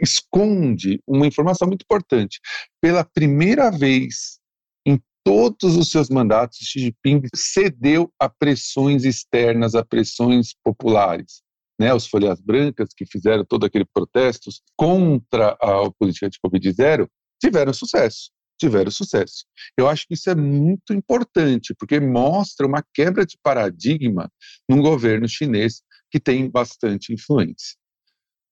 esconde 0.02 1.00
uma 1.06 1.28
informação 1.28 1.68
muito 1.68 1.84
importante. 1.84 2.40
Pela 2.82 3.04
primeira 3.04 3.70
vez 3.70 4.40
em 4.84 5.00
todos 5.24 5.78
os 5.78 5.92
seus 5.92 6.10
mandatos, 6.10 6.58
Xi 6.58 6.80
Jinping 6.80 7.22
cedeu 7.36 8.12
a 8.20 8.28
pressões 8.28 9.04
externas, 9.04 9.76
a 9.76 9.86
pressões 9.86 10.56
populares. 10.64 11.44
Né, 11.80 11.94
os 11.94 12.08
folhas 12.08 12.42
brancas 12.42 12.96
que 12.98 13.06
fizeram 13.06 13.46
todo 13.46 13.64
aquele 13.64 13.86
protestos 13.86 14.64
contra 14.76 15.56
a 15.62 15.92
política 16.00 16.32
de 16.32 16.40
Covid-0 16.40 17.08
tiveram 17.40 17.72
sucesso 17.72 18.32
tiveram 18.60 18.92
sucesso. 18.92 19.46
Eu 19.78 19.88
acho 19.88 20.08
que 20.08 20.14
isso 20.14 20.30
é 20.30 20.36
muito 20.36 20.94
importante, 20.94 21.74
porque 21.78 22.00
mostra 22.00 22.66
uma 22.66 22.84
quebra 22.94 23.26
de 23.26 23.38
paradigma 23.42 24.32
num 24.70 24.82
governo 24.82 25.28
chinês 25.28 25.82
que 26.12 26.20
tem 26.20 26.50
bastante 26.50 27.14
influência. 27.14 27.76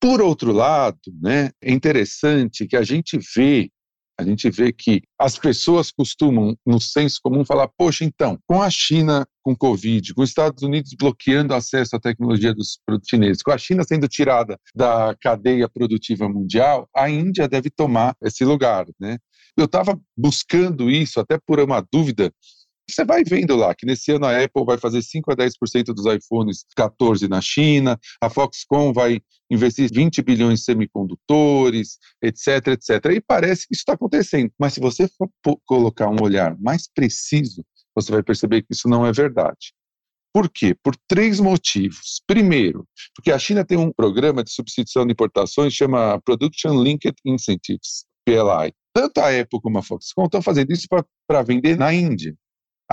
Por 0.01 0.21
outro 0.21 0.51
lado, 0.51 0.99
né, 1.21 1.51
é 1.61 1.71
interessante 1.71 2.67
que 2.67 2.75
a 2.75 2.83
gente 2.83 3.17
vê, 3.35 3.69
a 4.19 4.23
gente 4.23 4.49
vê 4.49 4.71
que 4.71 5.01
as 5.19 5.37
pessoas 5.37 5.91
costumam, 5.91 6.55
no 6.65 6.79
senso 6.79 7.19
comum, 7.23 7.43
falar: 7.43 7.67
poxa, 7.77 8.05
então, 8.05 8.37
com 8.47 8.61
a 8.61 8.69
China 8.69 9.25
com 9.43 9.55
Covid, 9.55 10.13
com 10.13 10.21
os 10.21 10.29
Estados 10.29 10.63
Unidos 10.63 10.93
bloqueando 10.97 11.53
acesso 11.53 11.95
à 11.95 11.99
tecnologia 11.99 12.53
dos 12.53 12.79
produtos 12.85 13.09
chineses, 13.09 13.43
com 13.43 13.51
a 13.51 13.57
China 13.57 13.83
sendo 13.83 14.07
tirada 14.07 14.57
da 14.73 15.15
cadeia 15.21 15.67
produtiva 15.67 16.29
mundial, 16.29 16.87
a 16.95 17.09
Índia 17.09 17.47
deve 17.47 17.69
tomar 17.69 18.15
esse 18.23 18.45
lugar, 18.45 18.85
né? 18.99 19.17
Eu 19.57 19.65
estava 19.65 19.99
buscando 20.17 20.89
isso 20.89 21.19
até 21.19 21.37
por 21.45 21.59
uma 21.59 21.85
dúvida. 21.91 22.33
Você 22.89 23.05
vai 23.05 23.23
vendo 23.23 23.55
lá 23.55 23.73
que 23.73 23.85
nesse 23.85 24.11
ano 24.11 24.25
a 24.25 24.43
Apple 24.43 24.65
vai 24.65 24.77
fazer 24.77 25.01
5 25.01 25.31
a 25.31 25.35
10% 25.35 25.85
dos 25.93 26.05
iPhones 26.05 26.65
14 26.75 27.27
na 27.27 27.41
China, 27.41 27.97
a 28.21 28.29
Foxconn 28.29 28.91
vai 28.91 29.21
investir 29.49 29.89
20 29.91 30.21
bilhões 30.21 30.59
em 30.59 30.63
semicondutores, 30.63 31.97
etc, 32.21 32.67
etc. 32.67 33.05
E 33.13 33.21
parece 33.21 33.67
que 33.67 33.73
isso 33.73 33.81
está 33.81 33.93
acontecendo. 33.93 34.51
Mas 34.59 34.73
se 34.73 34.79
você 34.79 35.07
for 35.17 35.29
colocar 35.65 36.09
um 36.09 36.21
olhar 36.21 36.57
mais 36.59 36.87
preciso, 36.93 37.63
você 37.95 38.11
vai 38.11 38.23
perceber 38.23 38.61
que 38.61 38.73
isso 38.73 38.89
não 38.89 39.05
é 39.05 39.11
verdade. 39.11 39.73
Por 40.33 40.49
quê? 40.49 40.75
Por 40.83 40.95
três 41.07 41.39
motivos. 41.39 42.21
Primeiro, 42.25 42.87
porque 43.15 43.31
a 43.31 43.37
China 43.37 43.63
tem 43.63 43.77
um 43.77 43.91
programa 43.91 44.43
de 44.43 44.51
substituição 44.51 45.05
de 45.05 45.13
importações 45.13 45.73
chama 45.73 46.19
Production 46.25 46.81
Linked 46.81 47.15
Incentives, 47.23 48.05
PLI. 48.25 48.73
Tanto 48.95 49.19
a 49.19 49.29
Apple 49.29 49.61
como 49.61 49.77
a 49.77 49.83
Foxconn 49.83 50.25
estão 50.25 50.41
fazendo 50.41 50.71
isso 50.71 50.87
para 51.27 51.43
vender 51.43 51.77
na 51.77 51.93
Índia. 51.93 52.35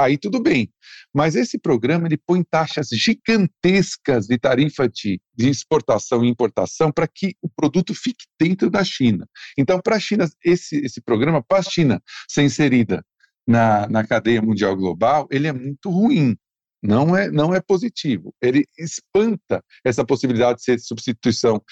Aí 0.05 0.17
tudo 0.17 0.43
bem. 0.43 0.71
Mas 1.15 1.35
esse 1.35 1.59
programa 1.59 2.07
ele 2.07 2.17
põe 2.17 2.43
taxas 2.43 2.89
gigantescas 2.91 4.27
de 4.27 4.39
tarifa 4.39 4.89
de, 4.89 5.21
de 5.35 5.49
exportação 5.49 6.25
e 6.25 6.29
importação 6.29 6.91
para 6.91 7.07
que 7.07 7.35
o 7.43 7.49
produto 7.49 7.95
fique 7.95 8.25
dentro 8.39 8.71
da 8.71 8.83
China. 8.85 9.29
Então, 9.59 9.81
para 9.81 9.97
a 9.97 10.01
China, 10.01 10.29
esse, 10.45 10.77
esse 10.85 11.01
programa, 11.01 11.43
para 11.43 11.59
a 11.59 11.63
China 11.63 12.03
ser 12.29 12.43
inserida 12.43 13.05
na, 13.47 13.89
na 13.89 14.07
cadeia 14.07 14.41
mundial 14.41 14.77
global, 14.77 15.27
ele 15.31 15.47
é 15.49 15.53
muito 15.53 15.91
ruim. 15.91 16.37
Não 16.83 17.15
é, 17.15 17.31
não 17.31 17.55
é 17.55 17.61
positivo. 17.61 18.35
Ele 18.41 18.65
espanta 18.79 19.63
essa 19.85 20.05
possibilidade 20.05 20.59
de 20.59 20.65
ser 20.65 20.81
substituição 20.81 21.63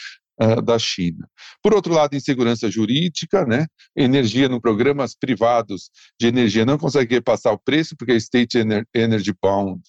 uh, 0.43 0.63
da 0.63 0.79
China. 0.79 1.29
Por 1.63 1.75
outro 1.75 1.93
lado, 1.93 2.17
insegurança 2.17 2.71
jurídica, 2.71 3.45
né? 3.45 3.67
Energia 3.97 4.49
no 4.49 4.61
programas 4.61 5.15
privados 5.15 5.91
de 6.21 6.27
energia 6.27 6.65
não 6.65 6.79
consegue 6.79 7.15
repassar 7.15 7.53
o 7.53 7.59
preço 7.59 7.97
porque 7.97 8.13
a 8.13 8.17
State 8.17 8.59
Energy 8.95 9.35
Bound 9.43 9.81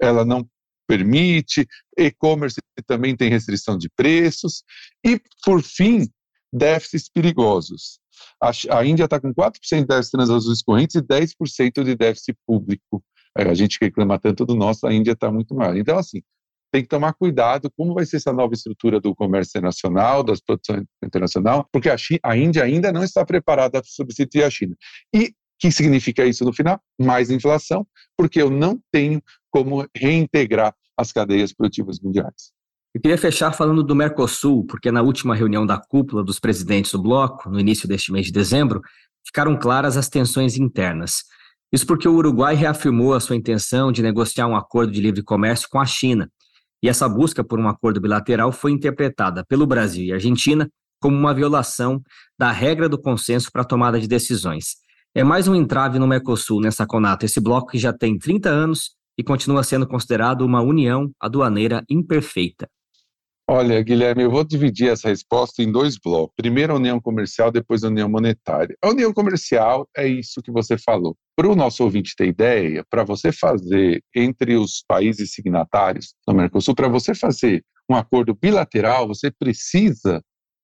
ela 0.00 0.24
não 0.24 0.48
permite, 0.88 1.66
e-commerce 1.96 2.60
também 2.84 3.14
tem 3.14 3.30
restrição 3.30 3.78
de 3.78 3.88
preços 3.88 4.64
e, 5.06 5.20
por 5.44 5.62
fim, 5.62 6.08
déficits 6.52 7.08
perigosos. 7.08 8.00
A, 8.42 8.50
a 8.78 8.84
Índia 8.84 9.04
está 9.04 9.20
com 9.20 9.32
4% 9.32 9.52
de 9.78 9.84
déficit 9.84 10.10
transações 10.10 10.62
correntes 10.62 10.96
e 10.96 11.02
10% 11.02 11.84
de 11.84 11.94
déficit 11.94 12.36
público. 12.44 13.04
A 13.36 13.54
gente 13.54 13.78
reclama 13.80 14.18
tanto 14.18 14.44
do 14.44 14.56
nosso, 14.56 14.84
a 14.84 14.92
Índia 14.92 15.12
está 15.12 15.30
muito 15.30 15.54
maior. 15.54 15.76
Então, 15.76 15.96
assim, 15.96 16.22
tem 16.70 16.82
que 16.82 16.88
tomar 16.88 17.12
cuidado 17.14 17.70
como 17.76 17.94
vai 17.94 18.06
ser 18.06 18.16
essa 18.16 18.32
nova 18.32 18.54
estrutura 18.54 19.00
do 19.00 19.14
comércio 19.14 19.50
internacional, 19.50 20.22
das 20.22 20.40
produções 20.40 20.84
internacional, 21.04 21.68
porque 21.72 21.90
a, 21.90 21.96
China, 21.96 22.20
a 22.22 22.36
Índia 22.36 22.62
ainda 22.62 22.92
não 22.92 23.02
está 23.02 23.24
preparada 23.24 23.80
para 23.80 23.90
substituir 23.90 24.44
a 24.44 24.50
China. 24.50 24.76
E 25.14 25.24
o 25.24 25.32
que 25.58 25.70
significa 25.70 26.24
isso 26.24 26.44
no 26.44 26.52
final? 26.52 26.80
Mais 27.00 27.30
inflação, 27.30 27.86
porque 28.16 28.40
eu 28.40 28.50
não 28.50 28.80
tenho 28.92 29.20
como 29.50 29.86
reintegrar 29.96 30.74
as 30.96 31.12
cadeias 31.12 31.52
produtivas 31.52 31.98
mundiais. 32.00 32.52
Eu 32.94 33.00
queria 33.00 33.18
fechar 33.18 33.52
falando 33.52 33.82
do 33.82 33.94
Mercosul, 33.94 34.64
porque 34.66 34.90
na 34.90 35.02
última 35.02 35.34
reunião 35.34 35.64
da 35.64 35.78
cúpula 35.78 36.24
dos 36.24 36.40
presidentes 36.40 36.92
do 36.92 37.00
bloco, 37.00 37.48
no 37.48 37.60
início 37.60 37.88
deste 37.88 38.12
mês 38.12 38.26
de 38.26 38.32
dezembro, 38.32 38.80
ficaram 39.24 39.56
claras 39.56 39.96
as 39.96 40.08
tensões 40.08 40.56
internas. 40.56 41.24
Isso 41.72 41.86
porque 41.86 42.08
o 42.08 42.14
Uruguai 42.14 42.54
reafirmou 42.56 43.14
a 43.14 43.20
sua 43.20 43.36
intenção 43.36 43.92
de 43.92 44.02
negociar 44.02 44.48
um 44.48 44.56
acordo 44.56 44.92
de 44.92 45.00
livre 45.00 45.22
comércio 45.22 45.68
com 45.70 45.78
a 45.78 45.86
China 45.86 46.28
E 46.82 46.88
essa 46.88 47.08
busca 47.08 47.44
por 47.44 47.58
um 47.58 47.68
acordo 47.68 48.00
bilateral 48.00 48.52
foi 48.52 48.72
interpretada 48.72 49.44
pelo 49.46 49.66
Brasil 49.66 50.04
e 50.04 50.12
Argentina 50.12 50.68
como 51.00 51.16
uma 51.16 51.34
violação 51.34 52.00
da 52.38 52.50
regra 52.50 52.88
do 52.88 53.00
consenso 53.00 53.50
para 53.52 53.62
a 53.62 53.64
tomada 53.64 53.98
de 53.98 54.06
decisões. 54.06 54.76
É 55.14 55.24
mais 55.24 55.48
um 55.48 55.54
entrave 55.54 55.98
no 55.98 56.06
Mercosul, 56.06 56.60
nessa 56.60 56.86
Conato, 56.86 57.24
esse 57.24 57.40
bloco 57.40 57.72
que 57.72 57.78
já 57.78 57.92
tem 57.92 58.18
30 58.18 58.48
anos 58.48 58.92
e 59.18 59.24
continua 59.24 59.62
sendo 59.62 59.86
considerado 59.86 60.42
uma 60.42 60.60
união 60.60 61.10
aduaneira 61.20 61.82
imperfeita. 61.90 62.68
Olha, 63.52 63.82
Guilherme, 63.82 64.22
eu 64.22 64.30
vou 64.30 64.44
dividir 64.44 64.90
essa 64.90 65.08
resposta 65.08 65.60
em 65.60 65.72
dois 65.72 65.98
blocos. 65.98 66.32
Primeiro 66.36 66.72
a 66.72 66.76
união 66.76 67.00
comercial, 67.00 67.50
depois 67.50 67.82
a 67.82 67.88
união 67.88 68.08
monetária. 68.08 68.76
A 68.80 68.90
união 68.90 69.12
comercial 69.12 69.88
é 69.96 70.06
isso 70.06 70.40
que 70.40 70.52
você 70.52 70.78
falou. 70.78 71.16
Para 71.34 71.48
o 71.48 71.56
nosso 71.56 71.82
ouvinte 71.82 72.14
ter 72.14 72.28
ideia, 72.28 72.84
para 72.88 73.02
você 73.02 73.32
fazer 73.32 74.04
entre 74.14 74.54
os 74.54 74.84
países 74.86 75.32
signatários 75.32 76.14
do 76.28 76.32
Mercosul, 76.32 76.76
para 76.76 76.86
você 76.86 77.12
fazer 77.12 77.64
um 77.90 77.96
acordo 77.96 78.36
bilateral, 78.36 79.08
você 79.08 79.32
precisa 79.32 80.22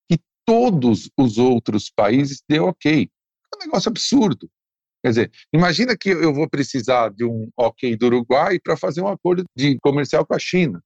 que 0.08 0.20
todos 0.46 1.10
os 1.18 1.38
outros 1.38 1.90
países 1.90 2.40
dêem 2.48 2.60
ok. 2.60 3.10
É 3.52 3.56
um 3.56 3.66
negócio 3.66 3.88
absurdo. 3.88 4.48
Quer 5.02 5.08
dizer, 5.08 5.32
imagina 5.52 5.96
que 5.96 6.10
eu 6.10 6.32
vou 6.32 6.48
precisar 6.48 7.08
de 7.10 7.24
um 7.24 7.48
ok 7.56 7.96
do 7.96 8.06
Uruguai 8.06 8.60
para 8.60 8.76
fazer 8.76 9.00
um 9.00 9.08
acordo 9.08 9.42
de 9.56 9.76
comercial 9.80 10.24
com 10.24 10.34
a 10.34 10.38
China 10.38 10.80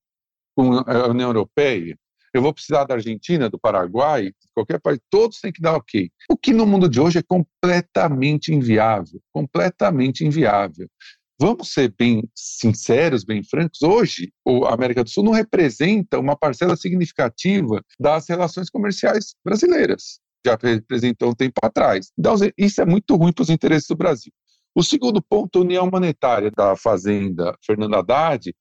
com 0.61 0.91
a 0.91 1.09
União 1.09 1.31
Europeia, 1.31 1.97
eu 2.35 2.43
vou 2.43 2.53
precisar 2.53 2.85
da 2.85 2.95
Argentina, 2.95 3.49
do 3.49 3.59
Paraguai, 3.59 4.27
de 4.27 4.53
qualquer 4.55 4.79
país, 4.79 5.01
todos 5.09 5.41
têm 5.41 5.51
que 5.51 5.61
dar 5.61 5.75
ok. 5.75 6.11
O 6.31 6.37
que 6.37 6.53
no 6.53 6.67
mundo 6.67 6.89
de 6.89 7.01
hoje 7.01 7.19
é 7.19 7.23
completamente 7.23 8.53
inviável, 8.53 9.21
completamente 9.33 10.25
inviável. 10.25 10.87
Vamos 11.41 11.73
ser 11.73 11.95
bem 11.99 12.29
sinceros, 12.35 13.25
bem 13.25 13.43
francos, 13.43 13.81
hoje 13.83 14.31
a 14.69 14.75
América 14.75 15.03
do 15.03 15.09
Sul 15.09 15.25
não 15.25 15.33
representa 15.33 16.19
uma 16.19 16.37
parcela 16.37 16.77
significativa 16.77 17.83
das 17.99 18.29
relações 18.29 18.69
comerciais 18.69 19.35
brasileiras. 19.43 20.21
Já 20.45 20.59
representou 20.63 21.31
um 21.31 21.35
tempo 21.35 21.59
atrás. 21.63 22.13
Então, 22.19 22.35
isso 22.57 22.81
é 22.81 22.85
muito 22.85 23.17
ruim 23.17 23.33
para 23.33 23.43
os 23.43 23.51
interesses 23.51 23.89
do 23.89 23.97
Brasil. 23.97 24.33
O 24.75 24.85
segundo 24.85 25.21
ponto, 25.21 25.59
a 25.59 25.63
União 25.63 25.91
Monetária 25.91 26.51
da 26.57 26.77
Fazenda, 26.77 27.57
Fernando 27.65 27.97
Haddad, 27.97 28.55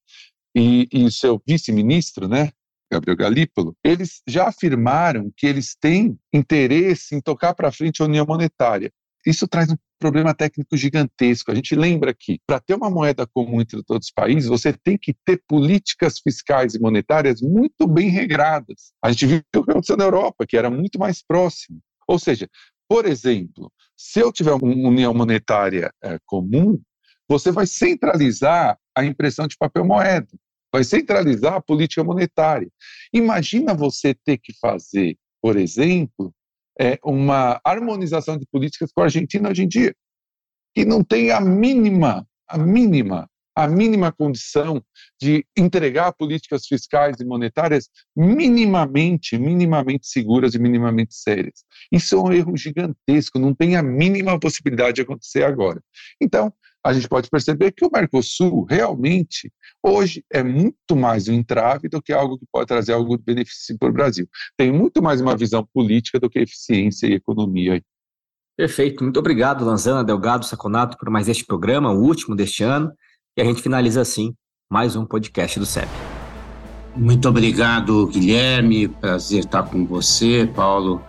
e, 0.54 0.88
e 0.92 1.10
seu 1.10 1.40
vice-ministro, 1.46 2.28
né, 2.28 2.50
Gabriel 2.90 3.16
Galípolo, 3.16 3.76
eles 3.84 4.20
já 4.26 4.48
afirmaram 4.48 5.32
que 5.36 5.46
eles 5.46 5.76
têm 5.80 6.18
interesse 6.32 7.14
em 7.14 7.20
tocar 7.20 7.54
para 7.54 7.70
frente 7.70 8.02
a 8.02 8.04
União 8.04 8.26
Monetária. 8.26 8.92
Isso 9.24 9.46
traz 9.46 9.70
um 9.70 9.76
problema 9.98 10.34
técnico 10.34 10.76
gigantesco. 10.76 11.52
A 11.52 11.54
gente 11.54 11.76
lembra 11.76 12.12
que, 12.14 12.40
para 12.46 12.58
ter 12.58 12.74
uma 12.74 12.90
moeda 12.90 13.26
comum 13.26 13.60
entre 13.60 13.82
todos 13.84 14.06
os 14.06 14.12
países, 14.12 14.48
você 14.48 14.72
tem 14.72 14.96
que 14.96 15.14
ter 15.24 15.42
políticas 15.46 16.18
fiscais 16.18 16.74
e 16.74 16.80
monetárias 16.80 17.40
muito 17.42 17.86
bem 17.86 18.08
regradas. 18.08 18.92
A 19.02 19.12
gente 19.12 19.26
viu 19.26 19.42
o 19.54 19.62
que 19.62 19.70
aconteceu 19.70 19.96
na 19.96 20.04
Europa, 20.04 20.46
que 20.46 20.56
era 20.56 20.70
muito 20.70 20.98
mais 20.98 21.22
próximo. 21.22 21.80
Ou 22.08 22.18
seja, 22.18 22.48
por 22.88 23.06
exemplo, 23.06 23.70
se 23.96 24.18
eu 24.18 24.32
tiver 24.32 24.52
uma 24.52 24.88
união 24.88 25.12
monetária 25.12 25.92
é, 26.02 26.18
comum, 26.24 26.80
você 27.28 27.52
vai 27.52 27.66
centralizar 27.66 28.76
a 28.96 29.04
impressão 29.04 29.46
de 29.46 29.56
papel 29.56 29.84
moeda, 29.84 30.28
vai 30.72 30.84
centralizar 30.84 31.54
a 31.54 31.60
política 31.60 32.04
monetária. 32.04 32.68
Imagina 33.12 33.74
você 33.74 34.14
ter 34.14 34.38
que 34.38 34.52
fazer, 34.60 35.16
por 35.42 35.56
exemplo, 35.56 36.32
é, 36.80 36.98
uma 37.04 37.60
harmonização 37.64 38.36
de 38.36 38.46
políticas 38.46 38.92
com 38.92 39.00
a 39.00 39.04
Argentina 39.04 39.50
hoje 39.50 39.64
em 39.64 39.68
dia, 39.68 39.94
que 40.74 40.84
não 40.84 41.02
tem 41.02 41.30
a 41.30 41.40
mínima, 41.40 42.26
a 42.48 42.56
mínima, 42.56 43.28
a 43.54 43.66
mínima 43.66 44.12
condição 44.12 44.82
de 45.20 45.44
entregar 45.56 46.12
políticas 46.12 46.66
fiscais 46.66 47.16
e 47.20 47.24
monetárias 47.24 47.88
minimamente, 48.16 49.36
minimamente 49.36 50.06
seguras 50.06 50.54
e 50.54 50.58
minimamente 50.58 51.14
sérias. 51.14 51.64
Isso 51.92 52.14
é 52.14 52.18
um 52.18 52.32
erro 52.32 52.56
gigantesco, 52.56 53.38
não 53.38 53.54
tem 53.54 53.76
a 53.76 53.82
mínima 53.82 54.38
possibilidade 54.38 54.94
de 54.94 55.02
acontecer 55.02 55.42
agora. 55.42 55.82
Então, 56.20 56.52
a 56.84 56.92
gente 56.92 57.08
pode 57.08 57.28
perceber 57.28 57.72
que 57.72 57.84
o 57.84 57.90
Mercosul 57.92 58.64
realmente 58.68 59.52
hoje 59.82 60.24
é 60.32 60.42
muito 60.42 60.96
mais 60.96 61.28
um 61.28 61.32
entrave 61.32 61.88
do 61.88 62.00
que 62.00 62.12
algo 62.12 62.38
que 62.38 62.46
pode 62.50 62.66
trazer 62.66 62.92
algo 62.92 63.16
de 63.16 63.22
benefício 63.22 63.78
para 63.78 63.88
o 63.88 63.92
Brasil. 63.92 64.26
Tem 64.56 64.72
muito 64.72 65.02
mais 65.02 65.20
uma 65.20 65.36
visão 65.36 65.66
política 65.74 66.18
do 66.18 66.30
que 66.30 66.38
eficiência 66.38 67.06
e 67.06 67.14
economia. 67.14 67.82
Perfeito. 68.56 69.02
Muito 69.02 69.18
obrigado, 69.18 69.64
Lanzana 69.64 70.04
Delgado 70.04 70.44
Saconato, 70.44 70.96
por 70.98 71.10
mais 71.10 71.28
este 71.28 71.44
programa, 71.44 71.92
o 71.92 72.02
último 72.02 72.34
deste 72.34 72.62
ano. 72.62 72.92
E 73.36 73.42
a 73.42 73.44
gente 73.44 73.62
finaliza 73.62 74.00
assim 74.00 74.34
mais 74.70 74.96
um 74.96 75.04
podcast 75.04 75.58
do 75.58 75.66
CEP. 75.66 75.88
Muito 76.96 77.28
obrigado, 77.28 78.06
Guilherme. 78.08 78.88
Prazer 78.88 79.40
estar 79.40 79.62
com 79.62 79.86
você, 79.86 80.50
Paulo. 80.54 81.02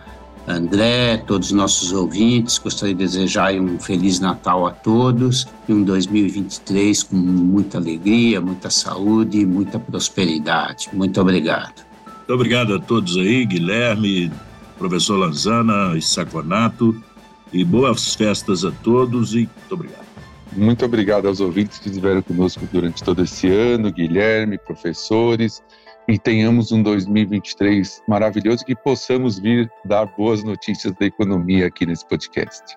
André, 0.46 1.18
todos 1.18 1.48
os 1.48 1.52
nossos 1.52 1.92
ouvintes. 1.92 2.58
Gostaria 2.58 2.94
de 2.94 3.04
desejar 3.04 3.54
um 3.54 3.78
Feliz 3.78 4.18
Natal 4.18 4.66
a 4.66 4.70
todos 4.70 5.46
e 5.68 5.72
um 5.72 5.82
2023 5.84 7.02
com 7.04 7.16
muita 7.16 7.78
alegria, 7.78 8.40
muita 8.40 8.68
saúde 8.68 9.40
e 9.40 9.46
muita 9.46 9.78
prosperidade. 9.78 10.88
Muito 10.92 11.20
obrigado. 11.20 11.84
Muito 12.06 12.34
obrigado 12.34 12.74
a 12.74 12.80
todos 12.80 13.16
aí, 13.16 13.44
Guilherme, 13.46 14.32
professor 14.78 15.16
Lanzana 15.16 15.96
e 15.96 16.02
Saconato. 16.02 17.00
E 17.52 17.64
boas 17.64 18.14
festas 18.14 18.64
a 18.64 18.70
todos 18.70 19.34
e 19.34 19.40
muito 19.40 19.74
obrigado. 19.74 20.02
Muito 20.54 20.84
obrigado 20.84 21.28
aos 21.28 21.40
ouvintes 21.40 21.78
que 21.78 21.88
estiveram 21.88 22.22
conosco 22.22 22.66
durante 22.72 23.02
todo 23.02 23.22
esse 23.22 23.48
ano, 23.48 23.92
Guilherme, 23.92 24.58
professores 24.58 25.62
e 26.08 26.18
tenhamos 26.18 26.72
um 26.72 26.82
2023 26.82 28.02
maravilhoso 28.08 28.64
que 28.64 28.74
possamos 28.74 29.38
vir 29.38 29.70
dar 29.84 30.06
boas 30.06 30.42
notícias 30.42 30.92
da 30.94 31.06
economia 31.06 31.66
aqui 31.66 31.86
nesse 31.86 32.06
podcast. 32.06 32.76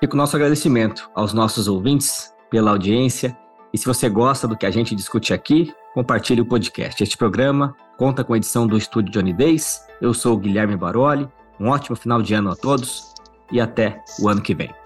Fica 0.00 0.14
o 0.14 0.16
nosso 0.16 0.36
agradecimento 0.36 1.10
aos 1.14 1.32
nossos 1.32 1.68
ouvintes 1.68 2.34
pela 2.50 2.70
audiência 2.70 3.36
e 3.72 3.78
se 3.78 3.86
você 3.86 4.08
gosta 4.08 4.46
do 4.46 4.56
que 4.56 4.66
a 4.66 4.70
gente 4.70 4.94
discute 4.94 5.34
aqui, 5.34 5.74
compartilhe 5.94 6.40
o 6.40 6.46
podcast. 6.46 7.02
Este 7.02 7.16
programa 7.16 7.74
conta 7.96 8.22
com 8.22 8.32
a 8.32 8.36
edição 8.36 8.66
do 8.66 8.76
Estúdio 8.76 9.12
Johnny 9.12 9.32
Days. 9.32 9.80
Eu 10.00 10.14
sou 10.14 10.34
o 10.34 10.38
Guilherme 10.38 10.76
Baroli. 10.76 11.28
Um 11.58 11.68
ótimo 11.68 11.96
final 11.96 12.22
de 12.22 12.34
ano 12.34 12.50
a 12.50 12.56
todos 12.56 13.14
e 13.50 13.60
até 13.60 14.00
o 14.20 14.28
ano 14.28 14.40
que 14.40 14.54
vem. 14.54 14.83